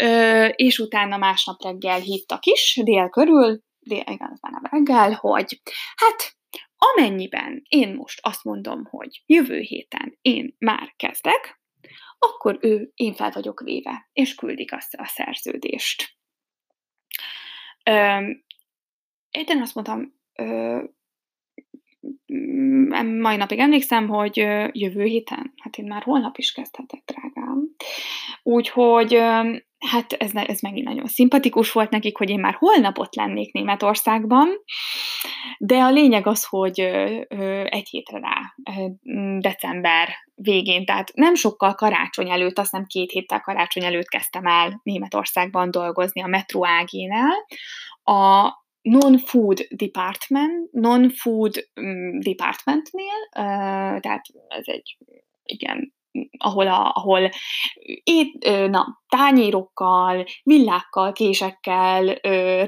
Ö, 0.00 0.46
és 0.46 0.78
utána 0.78 1.16
másnap 1.16 1.62
reggel 1.62 2.00
hívtak 2.00 2.44
is, 2.44 2.80
dél 2.84 3.08
körül, 3.08 3.60
dél, 3.78 4.04
igen, 4.06 4.30
az 4.32 4.40
már 4.40 4.52
nem 4.52 4.62
reggel, 4.70 5.12
hogy 5.12 5.60
hát 5.96 6.36
amennyiben 6.76 7.62
én 7.68 7.94
most 7.94 8.20
azt 8.22 8.44
mondom, 8.44 8.84
hogy 8.84 9.22
jövő 9.26 9.58
héten 9.60 10.18
én 10.20 10.54
már 10.58 10.92
kezdek, 10.96 11.60
akkor 12.18 12.58
ő, 12.60 12.90
én 12.94 13.14
fel 13.14 13.30
vagyok 13.30 13.60
véve, 13.60 14.08
és 14.12 14.34
küldik 14.34 14.72
azt 14.72 14.94
a 14.94 15.06
szerződést. 15.06 16.16
Én 19.46 19.60
azt 19.62 19.74
mondtam, 19.74 20.12
ö, 20.34 20.78
mai 23.20 23.36
napig 23.36 23.58
emlékszem, 23.58 24.08
hogy 24.08 24.36
jövő 24.72 25.04
héten, 25.04 25.52
hát 25.62 25.76
én 25.76 25.86
már 25.86 26.02
holnap 26.02 26.38
is 26.38 26.52
kezdhetek, 26.52 27.02
drágám. 27.04 27.68
Úgyhogy 28.42 29.14
hát 29.78 30.12
ez, 30.12 30.30
ez 30.34 30.60
megint 30.60 30.86
nagyon 30.86 31.06
szimpatikus 31.06 31.72
volt 31.72 31.90
nekik, 31.90 32.16
hogy 32.16 32.30
én 32.30 32.40
már 32.40 32.54
holnap 32.54 32.98
ott 32.98 33.14
lennék 33.14 33.52
Németországban, 33.52 34.48
de 35.58 35.76
a 35.76 35.90
lényeg 35.90 36.26
az, 36.26 36.44
hogy 36.44 36.80
egy 37.64 37.88
hétre 37.88 38.18
rá, 38.18 38.54
december 39.38 40.08
végén, 40.34 40.84
tehát 40.84 41.10
nem 41.14 41.34
sokkal 41.34 41.74
karácsony 41.74 42.30
előtt, 42.30 42.58
azt 42.58 42.72
nem 42.72 42.86
két 42.86 43.10
héttel 43.10 43.40
karácsony 43.40 43.84
előtt 43.84 44.08
kezdtem 44.08 44.46
el 44.46 44.80
Németországban 44.82 45.70
dolgozni 45.70 46.22
a 46.22 46.26
Metro 46.26 46.66
ágénál, 46.66 47.46
a 48.02 48.52
non-food 48.88 49.66
department, 49.70 50.72
non-food 50.72 51.68
um, 51.80 52.20
departmentnél, 52.20 53.28
tehát 54.00 54.22
ez 54.48 54.64
egy, 54.66 54.96
igen, 55.42 55.96
ahol, 56.38 56.66
a, 56.66 56.92
ahol 56.94 57.30
ét, 58.02 58.48
na, 58.70 59.00
tányérokkal, 59.08 60.24
villákkal, 60.42 61.12
késekkel, 61.12 62.18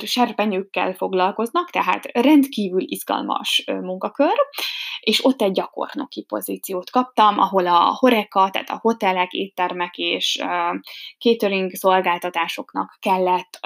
serpenyőkkel 0.04 0.94
foglalkoznak, 0.94 1.70
tehát 1.70 2.04
rendkívül 2.12 2.82
izgalmas 2.84 3.64
munkakör, 3.66 4.34
és 5.00 5.24
ott 5.24 5.42
egy 5.42 5.52
gyakornoki 5.52 6.24
pozíciót 6.28 6.90
kaptam, 6.90 7.38
ahol 7.38 7.66
a 7.66 7.96
horeka, 7.98 8.50
tehát 8.50 8.70
a 8.70 8.78
hotelek, 8.80 9.32
éttermek 9.32 9.96
és 9.96 10.42
catering 11.18 11.74
szolgáltatásoknak 11.74 12.96
kellett 13.00 13.58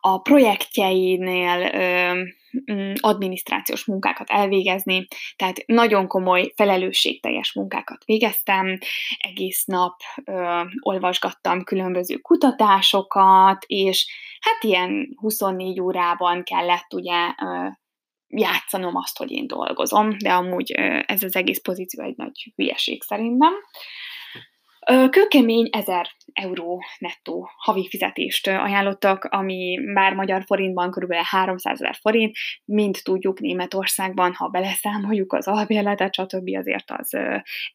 a 0.00 0.20
projektjeinél 0.20 1.70
mm, 2.72 2.92
adminisztrációs 3.00 3.84
munkákat 3.84 4.30
elvégezni, 4.30 5.06
tehát 5.36 5.62
nagyon 5.66 6.06
komoly, 6.06 6.52
felelősségteljes 6.56 7.52
munkákat 7.52 8.04
végeztem, 8.04 8.78
egész 9.18 9.64
nap 9.64 10.00
ö, 10.24 10.60
olvasgattam 10.80 11.64
különböző 11.64 12.16
kutatásokat, 12.16 13.64
és 13.66 14.06
hát 14.40 14.64
ilyen 14.64 15.08
24 15.16 15.80
órában 15.80 16.42
kellett 16.42 16.94
ugye 16.94 17.34
ö, 17.42 17.66
játszanom 18.28 18.96
azt, 18.96 19.18
hogy 19.18 19.30
én 19.30 19.46
dolgozom, 19.46 20.18
de 20.18 20.32
amúgy 20.32 20.72
ö, 20.78 20.98
ez 21.06 21.22
az 21.22 21.36
egész 21.36 21.60
pozíció 21.60 22.04
egy 22.04 22.16
nagy 22.16 22.52
hülyeség 22.54 23.02
szerintem. 23.02 23.52
Kőkemény 25.10 25.68
1000 25.72 26.06
euró 26.32 26.82
nettó 26.98 27.50
havi 27.56 27.88
fizetést 27.88 28.46
ajánlottak, 28.46 29.24
ami 29.24 29.78
már 29.94 30.14
magyar 30.14 30.44
forintban 30.44 30.90
kb. 30.90 31.12
300 31.12 31.80
ezer 31.80 31.94
forint, 32.00 32.36
mint 32.64 33.04
tudjuk 33.04 33.40
Németországban, 33.40 34.34
ha 34.34 34.48
beleszámoljuk 34.48 35.32
az 35.32 35.48
albérletet, 35.48 36.14
stb. 36.14 36.56
azért 36.56 36.90
az 36.90 37.18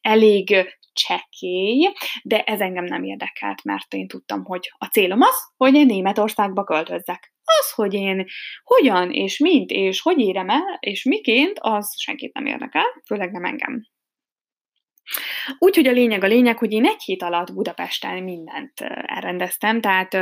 elég 0.00 0.76
csekély, 0.92 1.92
de 2.22 2.42
ez 2.42 2.60
engem 2.60 2.84
nem 2.84 3.04
érdekelt, 3.04 3.64
mert 3.64 3.94
én 3.94 4.08
tudtam, 4.08 4.44
hogy 4.44 4.72
a 4.78 4.86
célom 4.86 5.20
az, 5.20 5.52
hogy 5.56 5.74
én 5.74 5.86
Németországba 5.86 6.64
költözzek. 6.64 7.32
Az, 7.44 7.72
hogy 7.74 7.94
én 7.94 8.26
hogyan 8.64 9.10
és 9.12 9.38
mint 9.38 9.70
és 9.70 10.00
hogy 10.00 10.20
érem 10.20 10.48
el, 10.48 10.76
és 10.80 11.04
miként, 11.04 11.58
az 11.60 12.00
senkit 12.00 12.34
nem 12.34 12.46
érdekel, 12.46 12.86
főleg 13.06 13.30
nem 13.30 13.44
engem. 13.44 13.82
Úgyhogy 15.58 15.86
a 15.86 15.92
lényeg 15.92 16.24
a 16.24 16.26
lényeg, 16.26 16.58
hogy 16.58 16.72
én 16.72 16.86
egy 16.86 17.02
hét 17.02 17.22
alatt 17.22 17.54
Budapesten 17.54 18.22
mindent 18.22 18.72
elrendeztem, 19.06 19.80
tehát 19.80 20.14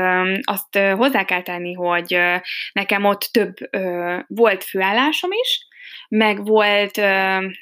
azt 0.42 0.78
hozzá 0.78 1.24
kell 1.24 1.42
tenni, 1.42 1.72
hogy 1.72 2.18
nekem 2.72 3.04
ott 3.04 3.28
több 3.32 3.54
volt 4.26 4.64
főállásom 4.64 5.30
is, 5.32 5.65
meg 6.08 6.44
volt, 6.44 7.00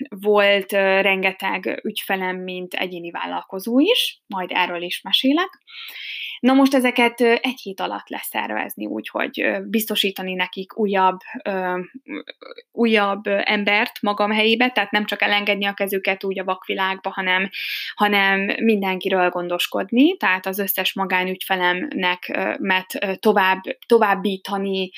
volt 0.08 0.72
rengeteg 0.72 1.80
ügyfelem, 1.82 2.36
mint 2.36 2.74
egyéni 2.74 3.10
vállalkozó 3.10 3.80
is, 3.80 4.22
majd 4.26 4.50
erről 4.52 4.82
is 4.82 5.00
mesélek. 5.02 5.62
Na 6.40 6.52
most 6.52 6.74
ezeket 6.74 7.20
egy 7.20 7.60
hét 7.62 7.80
alatt 7.80 8.08
leszervezni, 8.08 8.86
úgyhogy 8.86 9.46
biztosítani 9.64 10.34
nekik 10.34 10.78
újabb, 10.78 11.18
újabb 12.72 13.26
embert 13.26 14.02
magam 14.02 14.30
helyébe, 14.30 14.70
tehát 14.70 14.90
nem 14.90 15.04
csak 15.04 15.22
elengedni 15.22 15.64
a 15.64 15.72
kezüket 15.72 16.24
úgy 16.24 16.38
a 16.38 16.44
vakvilágba, 16.44 17.10
hanem, 17.10 17.50
hanem 17.94 18.40
mindenkiről 18.40 19.28
gondoskodni, 19.28 20.16
tehát 20.16 20.46
az 20.46 20.58
összes 20.58 20.92
magánügyfelemnek 20.94 22.38
mert 22.58 23.18
tovább, 23.20 23.60
továbbítani 23.86 24.90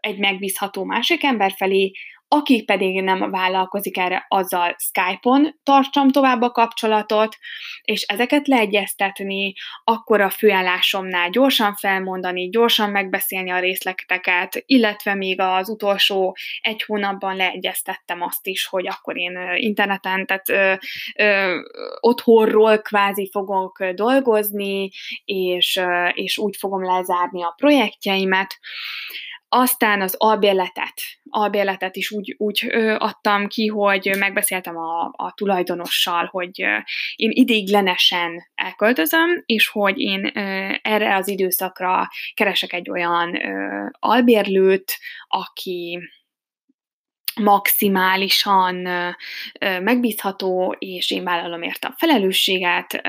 egy 0.00 0.18
megbízható 0.18 0.84
másik 0.84 1.24
ember 1.24 1.52
felé, 1.56 1.90
aki 2.28 2.64
pedig 2.64 3.02
nem 3.02 3.30
vállalkozik 3.30 3.98
erre, 3.98 4.24
azzal 4.28 4.76
Skype-on 4.78 5.58
tartsam 5.62 6.08
tovább 6.08 6.42
a 6.42 6.50
kapcsolatot, 6.50 7.36
és 7.82 8.02
ezeket 8.02 8.46
leegyeztetni, 8.46 9.52
akkor 9.84 10.20
a 10.20 10.30
főállásomnál 10.30 11.30
gyorsan 11.30 11.74
felmondani, 11.74 12.48
gyorsan 12.48 12.90
megbeszélni 12.90 13.50
a 13.50 13.58
részleteket, 13.58 14.62
illetve 14.66 15.14
még 15.14 15.40
az 15.40 15.68
utolsó 15.68 16.36
egy 16.60 16.82
hónapban 16.82 17.36
leegyeztettem 17.36 18.22
azt 18.22 18.46
is, 18.46 18.66
hogy 18.66 18.86
akkor 18.86 19.16
én 19.16 19.38
interneten, 19.56 20.26
tehát 20.26 20.48
ö, 20.48 20.74
ö, 21.24 21.58
otthonról 22.00 22.78
kvázi 22.78 23.28
fogok 23.32 23.84
dolgozni, 23.84 24.90
és, 25.24 25.76
ö, 25.76 26.08
és 26.08 26.38
úgy 26.38 26.56
fogom 26.56 26.84
lezárni 26.84 27.42
a 27.42 27.54
projektjeimet. 27.56 28.58
Aztán 29.48 30.00
az 30.00 30.14
albérletet, 30.18 31.00
albérletet 31.30 31.96
is 31.96 32.10
úgy, 32.10 32.34
úgy 32.38 32.66
adtam 32.98 33.46
ki, 33.46 33.66
hogy 33.66 34.14
megbeszéltem 34.18 34.76
a, 34.76 35.12
a 35.16 35.32
tulajdonossal, 35.34 36.24
hogy 36.24 36.58
én 37.16 37.30
idéglenesen 37.30 38.50
elköltözöm, 38.54 39.42
és 39.46 39.68
hogy 39.68 39.98
én 39.98 40.26
erre 40.82 41.16
az 41.16 41.28
időszakra 41.28 42.08
keresek 42.34 42.72
egy 42.72 42.90
olyan 42.90 43.38
albérlőt, 43.90 44.98
aki 45.28 45.98
maximálisan 47.40 48.74
megbízható, 49.60 50.76
és 50.78 51.10
én 51.10 51.24
vállalom 51.24 51.62
érte 51.62 51.88
a 51.88 51.94
felelősséget, 51.96 53.02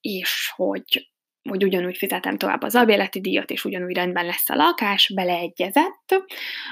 és 0.00 0.52
hogy 0.56 1.10
hogy 1.50 1.64
ugyanúgy 1.64 1.96
fizetem 1.96 2.36
tovább 2.36 2.62
az 2.62 2.74
albérleti 2.74 3.20
díjat, 3.20 3.50
és 3.50 3.64
ugyanúgy 3.64 3.94
rendben 3.94 4.26
lesz 4.26 4.50
a 4.50 4.54
lakás, 4.54 5.12
beleegyezett, 5.14 6.24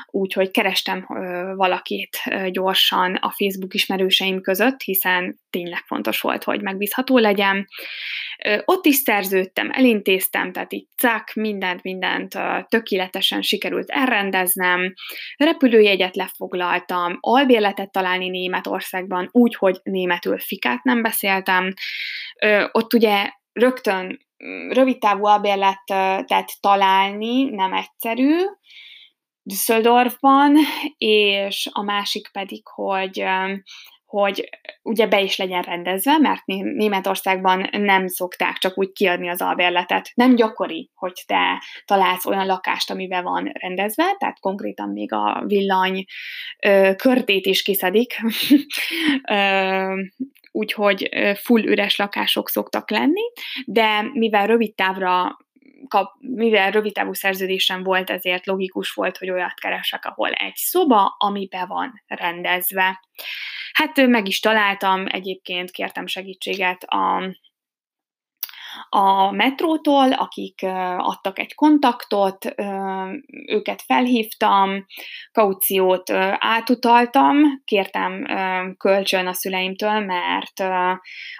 úgyhogy 0.07 0.51
kerestem 0.51 1.05
valakit 1.57 2.19
gyorsan 2.51 3.15
a 3.15 3.31
Facebook 3.31 3.75
ismerőseim 3.75 4.41
között, 4.41 4.83
hiszen 4.83 5.39
tényleg 5.51 5.83
fontos 5.87 6.21
volt, 6.21 6.45
hogy 6.45 6.63
megbízható 6.63 7.19
legyen. 7.19 7.69
Ott 8.65 8.87
is 8.87 8.97
szerződtem, 8.97 9.71
elintéztem, 9.73 10.53
tehát 10.53 10.73
így 10.73 10.87
cák, 10.97 11.35
mindent, 11.35 11.83
mindent 11.83 12.39
tökéletesen 12.69 13.43
sikerült 13.43 13.91
elrendeznem, 13.91 14.95
repülőjegyet 15.37 16.17
lefoglaltam, 16.17 17.17
albérletet 17.21 17.93
találni 17.93 18.29
Németországban, 18.29 19.29
úgy, 19.33 19.55
hogy 19.55 19.81
németül 19.83 20.39
fikát 20.39 20.83
nem 20.83 21.03
beszéltem. 21.03 21.73
Ott 22.73 22.95
ugye 22.95 23.31
rögtön 23.53 24.27
rövidtávú 24.69 25.25
albérletet 25.27 26.61
találni 26.61 27.45
nem 27.45 27.73
egyszerű 27.73 28.37
Düsseldorfban, 29.43 30.57
és 30.97 31.69
a 31.73 31.83
másik 31.83 32.29
pedig, 32.33 32.67
hogy 32.67 33.25
hogy 34.09 34.49
ugye 34.83 35.07
be 35.07 35.21
is 35.21 35.37
legyen 35.37 35.63
rendezve, 35.63 36.19
mert 36.19 36.47
Németországban 36.47 37.69
nem 37.73 38.07
szokták 38.07 38.57
csak 38.57 38.79
úgy 38.79 38.93
kiadni 38.93 39.29
az 39.29 39.43
albérletet. 39.43 40.11
Nem 40.15 40.35
gyakori, 40.35 40.91
hogy 40.95 41.23
te 41.27 41.63
találsz 41.85 42.27
olyan 42.27 42.47
lakást, 42.47 42.91
amiben 42.91 43.23
van 43.23 43.51
rendezve, 43.53 44.05
tehát 44.19 44.41
konkrétan 44.41 44.89
még 44.89 45.13
a 45.13 45.43
villany 45.47 46.05
ö, 46.59 46.91
körtét 46.97 47.47
is 47.47 47.63
kiszedik, 47.63 48.21
ö, 49.31 49.93
úgyhogy 50.59 51.09
full 51.35 51.63
üres 51.63 51.97
lakások 51.97 52.49
szoktak 52.49 52.91
lenni, 52.91 53.33
de 53.65 54.03
mivel 54.13 54.47
rövid 54.47 54.75
távra 54.75 55.37
kap, 55.89 56.15
mivel 56.21 56.71
rövidtávú 56.71 57.13
szerződésem 57.13 57.83
volt, 57.83 58.11
ezért 58.11 58.47
logikus 58.47 58.93
volt, 58.93 59.17
hogy 59.19 59.31
olyat 59.31 59.61
keresek, 59.61 60.05
ahol 60.05 60.31
egy 60.33 60.57
szoba, 60.57 61.15
ami 61.19 61.47
be 61.51 61.65
van 61.67 62.03
rendezve. 62.07 63.03
Hát 63.73 64.07
meg 64.07 64.29
is 64.29 64.41
találtam, 64.41 65.05
egyébként 65.09 65.71
kértem 65.71 66.07
segítséget 66.07 66.83
a 66.83 67.35
a 68.89 69.31
metrótól, 69.31 70.13
akik 70.13 70.63
adtak 70.97 71.39
egy 71.39 71.55
kontaktot, 71.55 72.55
őket 73.47 73.83
felhívtam, 73.83 74.87
kauciót 75.33 76.11
átutaltam, 76.39 77.37
kértem 77.65 78.27
kölcsön 78.77 79.27
a 79.27 79.33
szüleimtől, 79.33 80.01
mert 80.01 80.63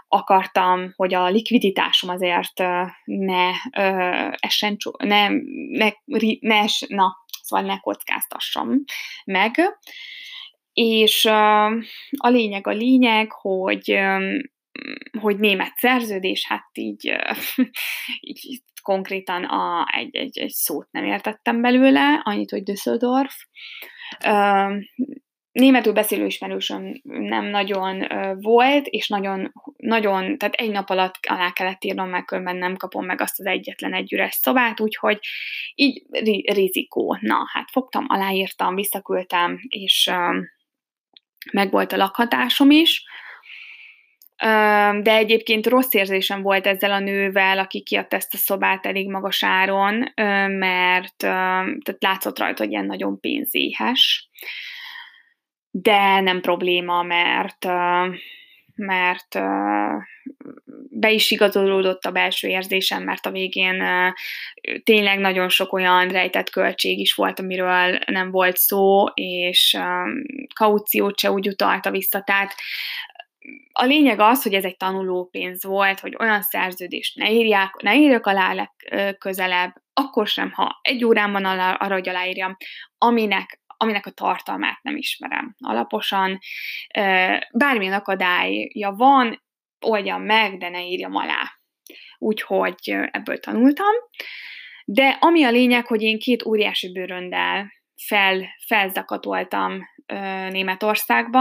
akartam, 0.09 0.93
hogy 0.97 1.15
a 1.15 1.29
likviditásom 1.29 2.11
azért 2.11 2.63
ne 3.05 3.51
essen, 4.31 4.77
ne, 4.99 5.29
ne, 5.69 5.91
ne, 6.41 6.65
na, 6.87 7.17
szóval 7.43 7.67
ne 7.67 7.79
kockáztassam 7.79 8.85
meg. 9.25 9.79
És 10.73 11.25
a 12.17 12.29
lényeg 12.29 12.67
a 12.67 12.73
lényeg, 12.73 13.33
hogy 13.33 13.99
hogy 15.21 15.39
német 15.39 15.73
szerződés, 15.77 16.47
hát 16.47 16.69
így, 16.73 17.17
így 18.21 18.63
konkrétan 18.83 19.45
a, 19.45 19.87
egy, 19.97 20.17
egy, 20.17 20.39
egy 20.39 20.51
szót 20.51 20.89
nem 20.91 21.05
értettem 21.05 21.61
belőle, 21.61 22.21
annyit, 22.25 22.51
hogy 22.51 22.63
Düsseldorf. 22.63 23.35
Németül 25.53 25.93
beszélő 25.93 26.27
ismerősöm 26.27 27.01
nem 27.03 27.45
nagyon 27.45 28.07
volt, 28.41 28.87
és 28.87 29.09
nagyon, 29.09 29.53
nagyon, 29.77 30.39
tehát 30.39 30.55
egy 30.55 30.71
nap 30.71 30.91
alatt 30.91 31.15
alá 31.29 31.53
kellett 31.53 31.85
írnom, 31.85 32.09
mert 32.09 32.27
különben 32.27 32.57
nem 32.57 32.77
kapom 32.77 33.05
meg 33.05 33.21
azt 33.21 33.41
az 33.41 33.47
egyetlen 33.47 33.95
egy 33.95 34.13
üres 34.13 34.35
szobát, 34.35 34.81
úgyhogy 34.81 35.19
így 35.75 36.03
rizikó. 36.53 37.19
Na, 37.21 37.39
hát 37.53 37.71
fogtam, 37.71 38.05
aláírtam, 38.09 38.75
visszaküldtem, 38.75 39.59
és 39.69 40.11
meg 41.53 41.71
volt 41.71 41.93
a 41.93 41.97
lakhatásom 41.97 42.71
is, 42.71 43.05
de 45.03 45.13
egyébként 45.15 45.67
rossz 45.67 45.95
érzésem 45.95 46.43
volt 46.43 46.67
ezzel 46.67 46.93
a 46.93 46.99
nővel, 46.99 47.59
aki 47.59 47.83
kiadta 47.83 48.17
ezt 48.17 48.35
a 48.35 48.37
szobát 48.37 48.87
elég 48.87 49.09
magas 49.09 49.45
áron, 49.45 50.13
mert 50.59 51.17
tehát 51.17 51.97
látszott 51.99 52.39
rajta, 52.39 52.63
hogy 52.63 52.73
ilyen 52.73 52.87
nagyon 52.87 53.21
pénzéhes. 53.21 54.29
De 55.71 56.21
nem 56.21 56.41
probléma, 56.41 57.03
mert 57.03 57.67
mert 58.75 59.39
be 60.91 61.11
is 61.11 61.31
igazolódott 61.31 62.05
a 62.05 62.11
belső 62.11 62.49
érzésem, 62.49 63.03
mert 63.03 63.27
a 63.27 63.31
végén 63.31 63.83
tényleg 64.85 65.19
nagyon 65.19 65.49
sok 65.49 65.73
olyan 65.73 66.09
rejtett 66.09 66.51
költség 66.51 66.99
is 66.99 67.15
volt, 67.15 67.41
amiről 67.41 67.99
nem 68.07 68.31
volt 68.31 68.57
szó, 68.57 69.05
és 69.15 69.79
kauciót 70.55 71.19
se 71.19 71.31
úgy 71.31 71.49
utalta 71.49 71.91
vissza, 71.91 72.21
tehát 72.21 72.55
a 73.73 73.85
lényeg 73.85 74.21
az, 74.21 74.43
hogy 74.43 74.55
ez 74.55 74.65
egy 74.65 74.77
tanulópénz 74.77 75.65
volt, 75.65 76.01
hogy 76.01 76.17
olyan 76.19 76.43
szerződést 76.43 77.17
ne 77.17 77.31
írják, 77.31 77.75
ne 77.83 77.97
írjak 77.97 78.27
alá 78.27 78.55
legközelebb, 78.55 79.73
akkor 79.93 80.27
sem, 80.27 80.51
ha 80.53 80.79
egy 80.83 81.05
órán 81.05 81.33
van 81.33 81.45
arra, 81.45 81.95
hogy 81.95 82.09
aláírjam, 82.09 82.57
aminek, 82.99 83.61
aminek 83.67 84.07
a 84.07 84.11
tartalmát 84.11 84.83
nem 84.83 84.97
ismerem 84.97 85.55
alaposan. 85.59 86.39
Bármilyen 87.53 87.93
akadálya 87.93 88.93
van, 88.97 89.43
oldjam 89.81 90.23
meg, 90.23 90.59
de 90.59 90.69
ne 90.69 90.87
írjam 90.87 91.15
alá. 91.15 91.43
Úgyhogy 92.19 92.97
ebből 93.11 93.39
tanultam. 93.39 93.95
De 94.85 95.17
ami 95.21 95.45
a 95.45 95.51
lényeg, 95.51 95.87
hogy 95.87 96.03
én 96.03 96.19
két 96.19 96.47
óriási 96.47 96.93
bőröndel 96.93 97.73
fel, 98.07 98.45
felzakatoltam 98.67 99.81
Németországba, 100.51 101.41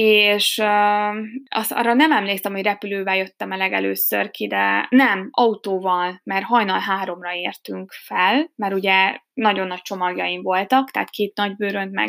és 0.00 0.58
uh, 0.58 1.16
azt 1.48 1.72
arra 1.72 1.94
nem 1.94 2.12
emlékszem, 2.12 2.52
hogy 2.52 2.62
repülővel 2.62 3.16
jöttem 3.16 3.52
el 3.52 3.58
legelőször 3.58 4.30
ki, 4.30 4.46
de 4.46 4.86
nem, 4.90 5.28
autóval, 5.30 6.20
mert 6.24 6.44
hajnal 6.44 6.78
háromra 6.78 7.32
értünk 7.32 7.92
fel, 7.92 8.50
mert 8.56 8.74
ugye 8.74 9.18
nagyon 9.34 9.66
nagy 9.66 9.82
csomagjaim 9.82 10.42
voltak, 10.42 10.90
tehát 10.90 11.10
két 11.10 11.36
nagy 11.36 11.56
bőrönt, 11.56 11.92
meg 11.92 12.08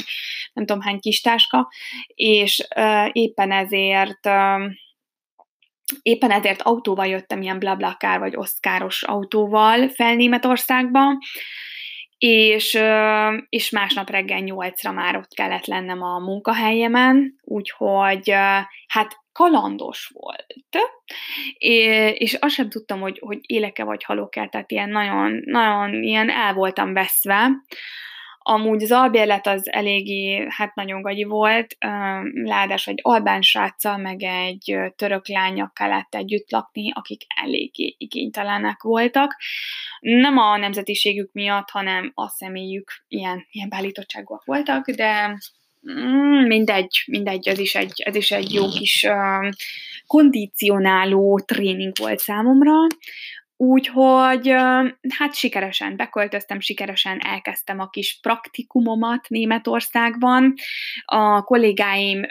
nem 0.53 0.65
tudom 0.65 0.81
hány 0.81 0.99
kis 0.99 1.21
táska, 1.21 1.71
és 2.13 2.67
uh, 2.75 3.09
éppen 3.11 3.51
ezért 3.51 4.25
uh, 4.25 4.71
éppen 6.01 6.31
ezért 6.31 6.61
autóval 6.61 7.07
jöttem, 7.07 7.41
ilyen 7.41 7.59
blablakár 7.59 8.19
vagy 8.19 8.35
oszkáros 8.35 9.03
autóval 9.03 9.89
fel 9.89 10.15
Németországba, 10.15 11.01
és, 12.19 12.79
és 13.49 13.69
másnap 13.69 14.09
reggel 14.09 14.39
nyolcra 14.39 14.91
már 14.91 15.15
ott 15.15 15.33
kellett 15.33 15.65
lennem 15.65 16.01
a 16.01 16.19
munkahelyemen, 16.19 17.39
úgyhogy 17.43 18.31
hát 18.87 19.17
kalandos 19.31 20.11
volt, 20.13 20.45
és 22.13 22.33
azt 22.33 22.53
sem 22.53 22.69
tudtam, 22.69 22.99
hogy, 22.99 23.19
hogy 23.19 23.39
éleke 23.41 23.83
vagy 23.83 24.03
halok-e, 24.03 24.47
tehát 24.47 24.71
ilyen 24.71 24.89
nagyon, 24.89 25.41
nagyon 25.45 26.03
ilyen 26.03 26.29
el 26.29 26.53
voltam 26.53 26.93
veszve, 26.93 27.49
Amúgy 28.41 28.83
az 28.83 28.91
albérlet 28.91 29.47
az 29.47 29.71
eléggé, 29.71 30.45
hát 30.49 30.75
nagyon 30.75 31.01
gagyi 31.01 31.23
volt, 31.23 31.77
ládás 32.43 32.87
egy 32.87 32.99
albán 33.01 33.41
sráccal, 33.41 33.97
meg 33.97 34.23
egy 34.23 34.77
török 34.95 35.27
lánya 35.27 35.71
kellett 35.75 36.15
együtt 36.15 36.51
lakni, 36.51 36.91
akik 36.93 37.21
eléggé 37.43 37.95
igénytelenek 37.97 38.81
voltak. 38.81 39.35
Nem 39.99 40.37
a 40.37 40.57
nemzetiségük 40.57 41.29
miatt, 41.33 41.69
hanem 41.69 42.11
a 42.15 42.29
személyük 42.29 42.91
ilyen, 43.07 43.47
ilyen 43.51 43.69
beállítottságúak 43.69 44.45
voltak, 44.45 44.89
de 44.89 45.37
mm, 45.91 46.45
mindegy, 46.47 47.03
mindegy, 47.07 47.47
ez 47.47 47.59
is 47.59 47.75
egy, 47.75 48.01
ez 48.05 48.15
is 48.15 48.31
egy 48.31 48.53
jó 48.53 48.67
kis 48.67 49.07
kondicionáló 50.07 51.39
tréning 51.39 51.91
volt 51.99 52.19
számomra. 52.19 52.73
Úgyhogy 53.61 54.47
hát 55.17 55.33
sikeresen 55.33 55.95
beköltöztem, 55.95 56.59
sikeresen 56.59 57.19
elkezdtem 57.19 57.79
a 57.79 57.89
kis 57.89 58.19
praktikumomat 58.21 59.29
Németországban. 59.29 60.53
A 61.05 61.43
kollégáim 61.43 62.21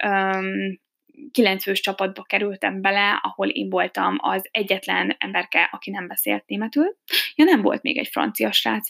kilencfős 1.30 1.80
csapatba 1.80 2.22
kerültem 2.22 2.80
bele, 2.80 3.20
ahol 3.22 3.48
én 3.48 3.68
voltam 3.68 4.16
az 4.18 4.48
egyetlen 4.50 5.16
emberke, 5.18 5.68
aki 5.72 5.90
nem 5.90 6.06
beszélt 6.06 6.46
németül. 6.46 6.96
Ja, 7.34 7.44
nem 7.44 7.62
volt 7.62 7.82
még 7.82 7.98
egy 7.98 8.08
francia 8.08 8.52
srác, 8.52 8.88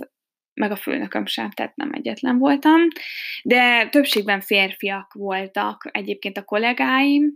meg 0.55 0.71
a 0.71 0.77
főnököm 0.77 1.27
sem, 1.27 1.51
tehát 1.51 1.77
nem 1.77 1.93
egyetlen 1.93 2.39
voltam, 2.39 2.81
de 3.43 3.89
többségben 3.89 4.41
férfiak 4.41 5.13
voltak 5.13 5.89
egyébként 5.93 6.37
a 6.37 6.45
kollégáim, 6.45 7.35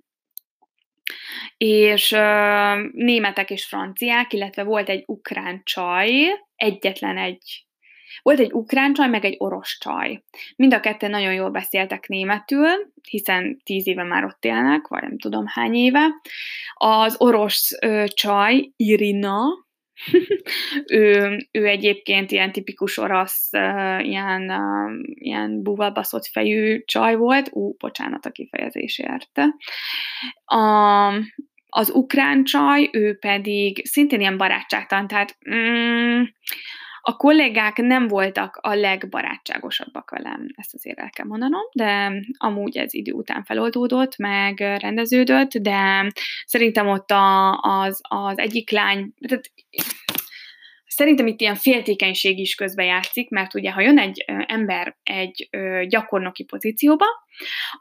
és 1.57 2.13
uh, 2.13 2.91
németek 2.93 3.51
és 3.51 3.65
franciák, 3.65 4.33
illetve 4.33 4.63
volt 4.63 4.89
egy 4.89 5.03
ukrán 5.07 5.61
csaj, 5.65 6.11
egyetlen 6.57 7.19
egy 7.19 7.67
volt 8.23 8.39
egy 8.39 8.53
ukrán 8.53 8.95
csaj, 8.95 9.09
meg 9.09 9.25
egy 9.25 9.35
orosz 9.39 9.79
csaj. 9.79 10.23
Mind 10.57 10.75
a 10.75 10.81
ketten 10.81 11.11
nagyon 11.11 11.33
jól 11.33 11.51
beszéltek 11.51 12.09
németül, 12.09 12.69
hiszen 13.09 13.61
tíz 13.65 13.87
éve 13.87 14.03
már 14.03 14.25
ott 14.25 14.45
élnek, 14.45 14.87
vagy 14.87 15.03
nem 15.03 15.19
tudom 15.19 15.45
hány 15.47 15.75
éve. 15.75 16.07
Az 16.75 17.17
orosz 17.19 17.71
ö, 17.81 18.05
csaj, 18.07 18.73
Irina, 18.77 19.43
ő, 20.87 21.37
ő 21.51 21.67
egyébként 21.67 22.31
ilyen 22.31 22.53
tipikus 22.53 22.99
orosz, 22.99 23.49
ilyen, 23.99 24.53
ilyen 25.15 25.63
búvalbaszott 25.63 26.27
fejű 26.27 26.83
csaj 26.85 27.17
volt, 27.17 27.49
ú, 27.53 27.75
bocsánat 27.79 28.27
a 28.27 28.31
kifejezésért. 28.31 29.41
A, 30.45 31.07
az 31.69 31.91
ukrán 31.91 32.45
csaj, 32.45 32.89
ő 32.93 33.17
pedig 33.19 33.87
szintén 33.87 34.21
ilyen 34.21 34.37
barátságtan, 34.37 35.07
tehát 35.07 35.39
mm, 35.51 36.23
a 37.05 37.17
kollégák 37.17 37.77
nem 37.77 38.09
voltak 38.09 38.59
a 38.61 38.75
legbarátságosabbak 38.75 40.11
velem, 40.11 40.47
ezt 40.55 40.75
azért 40.75 40.99
el 40.99 41.11
kell 41.11 41.27
mondanom, 41.27 41.63
de 41.73 42.13
amúgy 42.37 42.77
ez 42.77 42.95
idő 42.95 43.13
után 43.13 43.45
feloldódott, 43.45 44.17
meg 44.17 44.59
rendeződött, 44.59 45.51
de 45.51 46.13
szerintem 46.45 46.89
ott 46.89 47.11
a, 47.11 47.59
az, 47.61 48.01
az 48.03 48.39
egyik 48.39 48.71
lány, 48.71 49.13
tehát 49.29 49.51
Szerintem 50.95 51.27
itt 51.27 51.41
ilyen 51.41 51.55
féltékenység 51.55 52.39
is 52.39 52.55
közbejátszik, 52.55 53.31
mert 53.31 53.55
ugye, 53.55 53.71
ha 53.71 53.81
jön 53.81 53.99
egy 53.99 54.25
ember 54.47 54.97
egy 55.03 55.49
gyakornoki 55.89 56.45
pozícióba, 56.45 57.07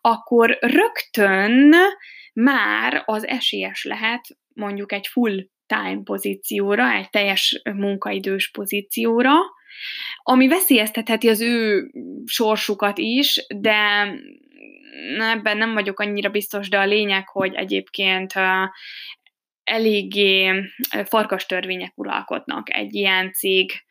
akkor 0.01 0.57
rögtön 0.60 1.75
már 2.34 3.03
az 3.05 3.27
esélyes 3.27 3.84
lehet 3.84 4.27
mondjuk 4.53 4.91
egy 4.91 5.07
full 5.07 5.45
time 5.75 6.01
pozícióra, 6.03 6.93
egy 6.93 7.10
teljes 7.10 7.62
munkaidős 7.73 8.51
pozícióra, 8.51 9.34
ami 10.17 10.47
veszélyeztetheti 10.47 11.29
az 11.29 11.41
ő 11.41 11.89
sorsukat 12.25 12.97
is, 12.97 13.45
de 13.55 14.07
ebben 15.19 15.57
nem 15.57 15.73
vagyok 15.73 15.99
annyira 15.99 16.29
biztos, 16.29 16.69
de 16.69 16.79
a 16.79 16.86
lényeg, 16.86 17.27
hogy 17.27 17.53
egyébként 17.53 18.34
eléggé 19.63 20.51
farkas 21.05 21.45
törvények 21.45 21.91
uralkodnak 21.95 22.73
egy 22.75 22.93
ilyen 22.93 23.31
cégnél, 23.34 23.84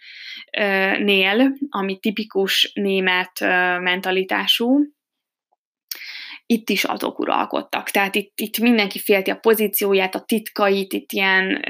ami 1.68 1.98
tipikus 1.98 2.70
német 2.74 3.40
mentalitású, 3.80 4.78
itt 6.50 6.70
is 6.70 6.84
azok 6.84 7.18
uralkodtak. 7.18 7.90
Tehát 7.90 8.14
itt, 8.14 8.32
itt 8.34 8.58
mindenki 8.58 8.98
félti 8.98 9.30
a 9.30 9.36
pozícióját, 9.36 10.14
a 10.14 10.20
titkait, 10.20 10.92
itt 10.92 11.12
ilyen 11.12 11.64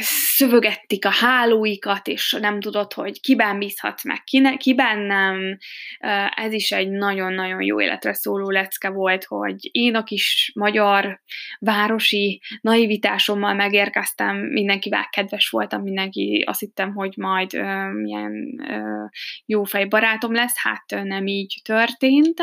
szövögettik 0.00 1.04
a 1.04 1.10
hálóikat, 1.10 2.08
és 2.08 2.36
nem 2.40 2.60
tudod, 2.60 2.92
hogy 2.92 3.20
kiben 3.20 3.58
bízhatsz 3.58 4.04
meg, 4.04 4.22
kiben 4.56 4.98
nem. 4.98 5.58
Ez 6.34 6.52
is 6.52 6.72
egy 6.72 6.90
nagyon-nagyon 6.90 7.62
jó 7.62 7.80
életre 7.80 8.14
szóló 8.14 8.50
lecke 8.50 8.88
volt, 8.88 9.24
hogy 9.24 9.56
én 9.72 9.94
a 9.94 10.02
kis 10.02 10.52
magyar 10.54 11.20
városi 11.58 12.42
naivitásommal 12.60 13.54
megérkeztem, 13.54 14.36
mindenkivel 14.36 15.08
kedves 15.10 15.48
voltam, 15.48 15.82
mindenki 15.82 16.44
azt 16.46 16.60
hittem, 16.60 16.94
hogy 16.94 17.12
majd 17.16 17.54
uh, 17.54 17.92
milyen 17.92 18.32
uh, 18.68 19.08
jó 19.46 19.64
fej 19.64 19.84
barátom 19.84 20.34
lesz, 20.34 20.54
hát 20.56 20.84
nem 21.04 21.26
így 21.26 21.60
történt. 21.64 22.42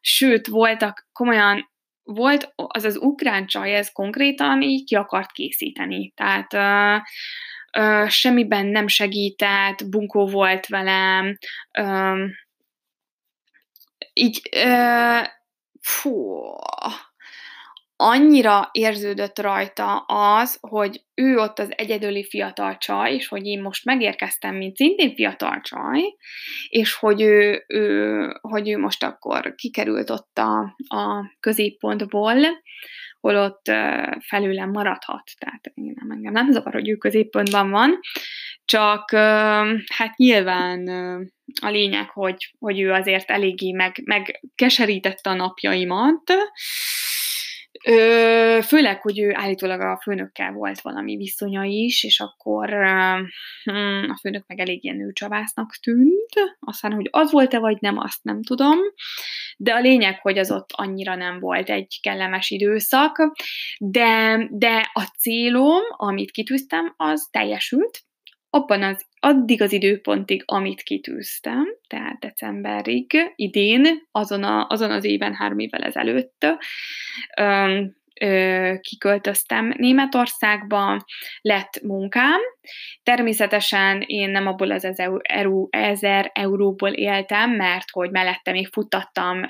Sőt, 0.00 0.46
voltak 0.46 1.08
komolyan 1.12 1.71
volt 2.04 2.52
az 2.56 2.84
az 2.84 2.96
ukrán 2.96 3.46
csaj, 3.46 3.74
ez 3.74 3.92
konkrétan 3.92 4.62
így 4.62 4.84
ki 4.84 4.94
akart 4.94 5.32
készíteni. 5.32 6.12
Tehát 6.16 6.54
ö, 6.54 6.96
ö, 7.80 8.04
semmiben 8.08 8.66
nem 8.66 8.88
segített, 8.88 9.88
bunkó 9.88 10.26
volt 10.26 10.66
velem, 10.66 11.38
ö, 11.78 12.24
így 14.12 14.40
ö, 14.56 15.18
fú, 15.80 16.42
annyira 18.02 18.68
érződött 18.72 19.38
rajta 19.38 19.98
az, 20.06 20.58
hogy 20.60 21.00
ő 21.14 21.36
ott 21.36 21.58
az 21.58 21.72
egyedüli 21.76 22.24
fiatal 22.24 22.76
csaj, 22.76 23.14
és 23.14 23.28
hogy 23.28 23.46
én 23.46 23.62
most 23.62 23.84
megérkeztem, 23.84 24.54
mint 24.54 24.76
szintén 24.76 25.14
fiatal 25.14 25.60
csaj, 25.60 26.00
és 26.68 26.94
hogy 26.94 27.22
ő, 27.22 27.64
ő, 27.66 28.38
hogy 28.40 28.68
ő 28.70 28.78
most 28.78 29.02
akkor 29.02 29.54
kikerült 29.54 30.10
ott 30.10 30.38
a, 30.38 30.76
a 30.96 31.34
középpontból, 31.40 32.34
holott 33.20 33.64
felőlem 34.20 34.70
maradhat. 34.70 35.30
Tehát 35.38 35.70
én 35.74 35.92
nem, 35.94 36.10
engem 36.10 36.32
nem 36.32 36.50
zavar, 36.50 36.72
hogy 36.72 36.88
ő 36.88 36.96
középpontban 36.96 37.70
van, 37.70 37.98
csak 38.64 39.10
hát 39.86 40.16
nyilván 40.16 40.88
a 41.62 41.68
lényeg, 41.68 42.10
hogy, 42.10 42.54
hogy 42.58 42.80
ő 42.80 42.92
azért 42.92 43.30
eléggé 43.30 43.72
meg, 43.72 44.02
megkeserítette 44.04 45.30
a 45.30 45.34
napjaimat, 45.34 46.32
Ö, 47.84 48.58
főleg, 48.62 49.00
hogy 49.00 49.20
ő 49.20 49.32
állítólag 49.34 49.80
a 49.80 50.00
főnökkel 50.02 50.52
volt 50.52 50.80
valami 50.80 51.16
viszonya 51.16 51.62
is, 51.64 52.04
és 52.04 52.20
akkor 52.20 52.68
hm, 53.64 54.10
a 54.10 54.18
főnök 54.20 54.44
meg 54.46 54.58
elég 54.58 54.84
ilyen 54.84 54.96
nőcsavásznak 54.96 55.76
tűnt. 55.82 56.56
Aztán, 56.60 56.92
hogy 56.92 57.08
az 57.10 57.32
volt-e 57.32 57.58
vagy 57.58 57.76
nem, 57.80 57.98
azt 57.98 58.22
nem 58.22 58.42
tudom. 58.42 58.78
De 59.56 59.72
a 59.72 59.80
lényeg, 59.80 60.20
hogy 60.20 60.38
az 60.38 60.50
ott 60.50 60.70
annyira 60.72 61.14
nem 61.14 61.40
volt 61.40 61.70
egy 61.70 61.98
kellemes 62.02 62.50
időszak. 62.50 63.32
De, 63.78 64.38
de 64.50 64.90
a 64.92 65.02
célom, 65.18 65.82
amit 65.96 66.30
kitűztem, 66.30 66.94
az 66.96 67.28
teljesült. 67.30 68.00
Abban 68.50 68.82
az 68.82 69.06
addig 69.24 69.62
az 69.62 69.72
időpontig, 69.72 70.42
amit 70.46 70.82
kitűztem, 70.82 71.64
tehát 71.86 72.18
decemberig, 72.18 73.32
idén, 73.34 73.86
azon, 74.10 74.42
a, 74.42 74.66
azon 74.68 74.90
az 74.90 75.04
éven, 75.04 75.34
három 75.34 75.58
évvel 75.58 75.82
ezelőtt, 75.82 76.46
kiköltöztem 78.80 79.74
Németországba, 79.76 81.04
lett 81.40 81.80
munkám. 81.82 82.40
Természetesen 83.02 84.02
én 84.06 84.30
nem 84.30 84.46
abból 84.46 84.70
az 84.70 84.84
ezer 85.70 86.30
euróból 86.32 86.90
éltem, 86.90 87.50
mert 87.50 87.90
hogy 87.90 88.10
mellette 88.10 88.52
még 88.52 88.68
futtattam 88.72 89.42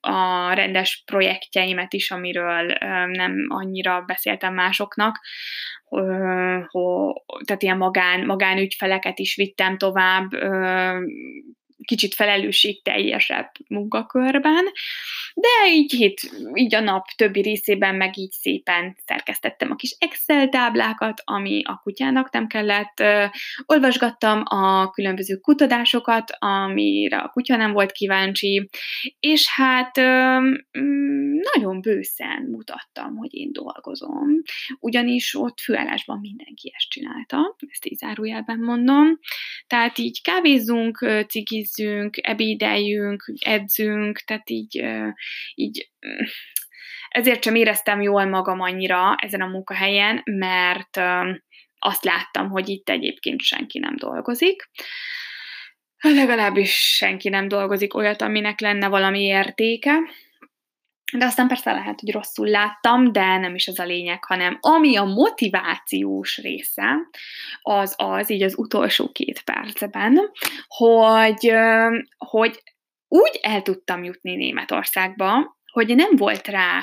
a 0.00 0.52
rendes 0.52 1.02
projektjeimet 1.06 1.92
is, 1.92 2.10
amiről 2.10 2.66
nem 3.10 3.46
annyira 3.48 4.02
beszéltem 4.06 4.54
másoknak, 4.54 5.20
tehát 7.44 7.62
ilyen 7.62 7.76
magán, 7.76 8.26
magánügyfeleket 8.26 9.18
is 9.18 9.36
vittem 9.36 9.78
tovább, 9.78 10.28
kicsit 11.84 12.14
felelősségteljesebb 12.14 13.50
munkakörben, 13.68 14.64
de 15.34 15.72
így, 15.72 15.94
így, 15.94 16.30
így 16.54 16.74
a 16.74 16.80
nap 16.80 17.06
többi 17.16 17.40
részében 17.40 17.94
meg 17.94 18.18
így 18.18 18.30
szépen 18.30 18.96
szerkesztettem 19.04 19.70
a 19.70 19.74
kis 19.74 19.96
Excel 19.98 20.48
táblákat, 20.48 21.22
ami 21.24 21.62
a 21.64 21.80
kutyának 21.82 22.30
nem 22.32 22.46
kellett, 22.46 23.02
olvasgattam 23.66 24.42
a 24.44 24.90
különböző 24.90 25.36
kutatásokat, 25.36 26.30
amire 26.38 27.16
a 27.16 27.28
kutya 27.28 27.56
nem 27.56 27.72
volt 27.72 27.92
kíváncsi, 27.92 28.68
és 29.20 29.48
hát 29.48 30.00
mm, 30.00 31.38
nagyon 31.54 31.80
bőszen 31.80 32.42
mutattam, 32.50 33.16
hogy 33.16 33.34
én 33.34 33.52
dolgozom, 33.52 34.42
ugyanis 34.78 35.34
ott 35.34 35.60
főállásban 35.60 36.18
mindenki 36.20 36.72
ezt 36.76 36.88
csinálta, 36.88 37.56
ezt 37.68 37.86
így 37.86 37.98
zárójelben 37.98 38.58
mondom, 38.58 39.18
tehát 39.66 39.98
így 39.98 40.22
kávézunk, 40.22 41.24
cigiz 41.28 41.69
főzzünk, 41.74 42.16
ebédeljünk, 42.20 43.32
edzünk, 43.44 44.18
tehát 44.18 44.50
így, 44.50 44.84
így 45.54 45.90
ezért 47.08 47.44
sem 47.44 47.54
éreztem 47.54 48.00
jól 48.00 48.24
magam 48.24 48.60
annyira 48.60 49.14
ezen 49.16 49.40
a 49.40 49.46
munkahelyen, 49.46 50.22
mert 50.24 51.00
azt 51.78 52.04
láttam, 52.04 52.48
hogy 52.48 52.68
itt 52.68 52.88
egyébként 52.88 53.40
senki 53.40 53.78
nem 53.78 53.96
dolgozik. 53.96 54.70
Legalábbis 56.00 56.94
senki 56.96 57.28
nem 57.28 57.48
dolgozik 57.48 57.94
olyat, 57.94 58.22
aminek 58.22 58.60
lenne 58.60 58.88
valami 58.88 59.22
értéke. 59.22 59.92
De 61.12 61.24
aztán 61.24 61.48
persze 61.48 61.72
lehet, 61.72 62.00
hogy 62.00 62.12
rosszul 62.12 62.48
láttam, 62.48 63.12
de 63.12 63.38
nem 63.38 63.54
is 63.54 63.66
ez 63.66 63.78
a 63.78 63.84
lényeg, 63.84 64.24
hanem 64.24 64.58
ami 64.60 64.96
a 64.96 65.04
motivációs 65.04 66.38
része, 66.38 66.96
az 67.62 67.94
az, 67.96 68.30
így 68.30 68.42
az 68.42 68.58
utolsó 68.58 69.12
két 69.12 69.42
percben, 69.42 70.30
hogy, 70.66 71.52
hogy 72.18 72.62
úgy 73.08 73.38
el 73.42 73.62
tudtam 73.62 74.04
jutni 74.04 74.36
Németországba, 74.36 75.56
hogy 75.72 75.94
nem 75.94 76.16
volt 76.16 76.48
rá 76.48 76.80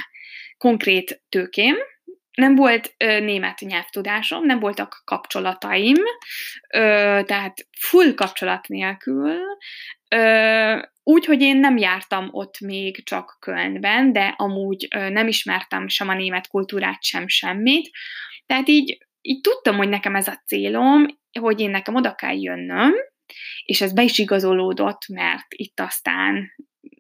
konkrét 0.58 1.22
tőkém, 1.30 1.76
nem 2.38 2.56
volt 2.56 2.94
ö, 2.98 3.20
német 3.20 3.60
nyelvtudásom, 3.60 4.46
nem 4.46 4.60
voltak 4.60 5.02
kapcsolataim, 5.06 5.96
ö, 6.74 6.80
tehát 7.26 7.68
full 7.80 8.14
kapcsolat 8.14 8.68
nélkül, 8.68 9.38
ö, 10.10 10.80
úgy, 11.04 11.26
hogy 11.26 11.42
én 11.42 11.58
nem 11.58 11.78
jártam 11.78 12.28
ott 12.32 12.60
még 12.60 13.04
csak 13.04 13.38
Kölnben, 13.40 14.14
de 14.14 14.34
amúgy 14.38 14.88
ö, 14.96 15.10
nem 15.10 15.28
ismertem 15.28 15.88
sem 15.88 16.10
a 16.10 16.14
német 16.14 16.48
kultúrát, 16.48 17.04
sem 17.04 17.28
semmit, 17.28 17.90
tehát 18.46 18.68
így, 18.68 18.98
így 19.22 19.42
tudtam, 19.42 19.78
hogy 19.78 19.90
nekem 19.90 20.16
ez 20.16 20.28
a 20.28 20.44
célom, 20.46 21.06
hogy 21.40 21.60
én 21.60 21.70
nekem 21.70 21.96
oda 21.96 22.16
kell 22.16 22.42
jönnöm, 22.42 22.94
és 23.64 23.82
ez 23.82 23.94
be 23.94 24.04
is 24.04 24.18
igazolódott, 24.18 25.08
mert 25.08 25.46
itt 25.50 25.80
aztán 25.80 26.52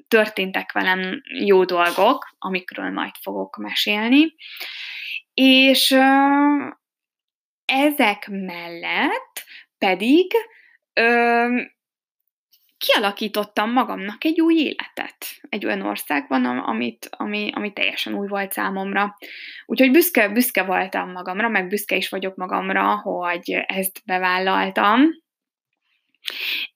történtek 0.07 0.71
velem 0.71 1.21
jó 1.45 1.63
dolgok, 1.63 2.35
amikről 2.37 2.91
majd 2.91 3.15
fogok 3.21 3.57
mesélni, 3.57 4.35
és 5.41 5.91
ezek 7.65 8.27
mellett 8.29 9.43
pedig 9.77 10.31
uh, 11.01 11.61
kialakítottam 12.77 13.71
magamnak 13.71 14.23
egy 14.23 14.41
új 14.41 14.55
életet 14.55 15.25
egy 15.49 15.65
olyan 15.65 15.81
országban, 15.81 16.45
amit, 16.45 17.07
ami, 17.11 17.51
ami 17.53 17.73
teljesen 17.73 18.13
új 18.13 18.27
volt 18.27 18.51
számomra. 18.51 19.17
Úgyhogy 19.65 19.91
büszke, 19.91 20.29
büszke 20.29 20.63
voltam 20.63 21.11
magamra, 21.11 21.49
meg 21.49 21.67
büszke 21.67 21.95
is 21.95 22.09
vagyok 22.09 22.35
magamra, 22.35 22.99
hogy 23.01 23.51
ezt 23.65 24.01
bevállaltam. 24.05 25.01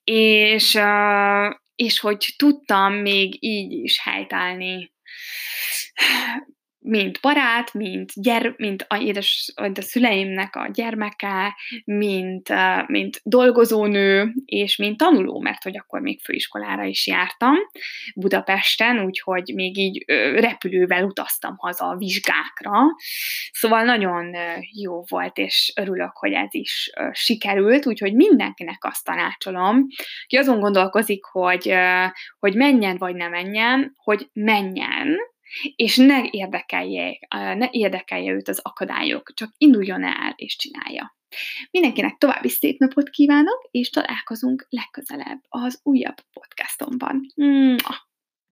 És, 0.04 0.80
és 1.76 2.00
hogy 2.00 2.34
tudtam 2.38 2.94
még 2.94 3.44
így 3.44 3.72
is 3.72 4.00
helytállni 4.00 4.92
mint 6.84 7.20
barát, 7.22 7.74
mint, 7.74 8.12
gyere, 8.16 8.54
mint 8.58 8.86
a, 8.88 8.98
édes, 8.98 9.54
a 9.56 9.82
szüleimnek 9.82 10.56
a 10.56 10.70
gyermeke, 10.74 11.56
mint, 11.86 12.50
mint 12.88 13.22
dolgozónő, 13.24 14.34
és 14.46 14.76
mint 14.76 14.98
tanuló, 14.98 15.40
mert 15.40 15.64
hogy 15.64 15.78
akkor 15.78 16.02
még 16.02 16.22
főiskolára 16.22 16.84
is 16.84 17.08
jártam 17.08 17.56
Budapesten, 18.16 19.00
úgyhogy 19.00 19.52
még 19.56 19.78
így 19.78 20.04
repülővel 20.36 21.04
utaztam 21.04 21.56
haza 21.58 21.86
a 21.86 21.98
vizsgákra. 21.98 22.72
Szóval 23.52 23.84
nagyon 23.84 24.36
jó 24.82 25.04
volt, 25.08 25.38
és 25.38 25.74
örülök, 25.76 26.12
hogy 26.14 26.32
ez 26.32 26.54
is 26.54 26.92
sikerült, 27.12 27.86
úgyhogy 27.86 28.14
mindenkinek 28.14 28.86
azt 28.86 29.06
tanácsolom, 29.06 29.88
ki 30.28 30.38
azon 30.38 30.60
gondolkozik, 30.60 31.24
hogy, 31.26 31.74
hogy 32.40 32.56
menjen 32.56 32.98
vagy 32.98 33.16
ne 33.16 33.28
menjen, 33.28 33.94
hogy 33.96 34.30
menjen, 34.34 35.18
és 35.76 35.98
ne 35.98 36.24
érdekelje, 36.30 37.20
ne 37.30 37.68
érdekelje 37.72 38.32
őt 38.32 38.48
az 38.48 38.60
akadályok, 38.64 39.32
csak 39.34 39.50
induljon 39.58 40.04
el 40.04 40.34
és 40.36 40.56
csinálja. 40.56 41.18
Mindenkinek 41.72 42.18
további 42.18 42.50
szép 42.50 42.80
napot 42.80 43.10
kívánok, 43.10 43.68
és 43.72 43.90
találkozunk 43.90 44.66
legközelebb 44.70 45.40
az 45.50 45.80
újabb 45.84 46.16
podcastomban. 46.34 47.22
Mua! 47.36 48.10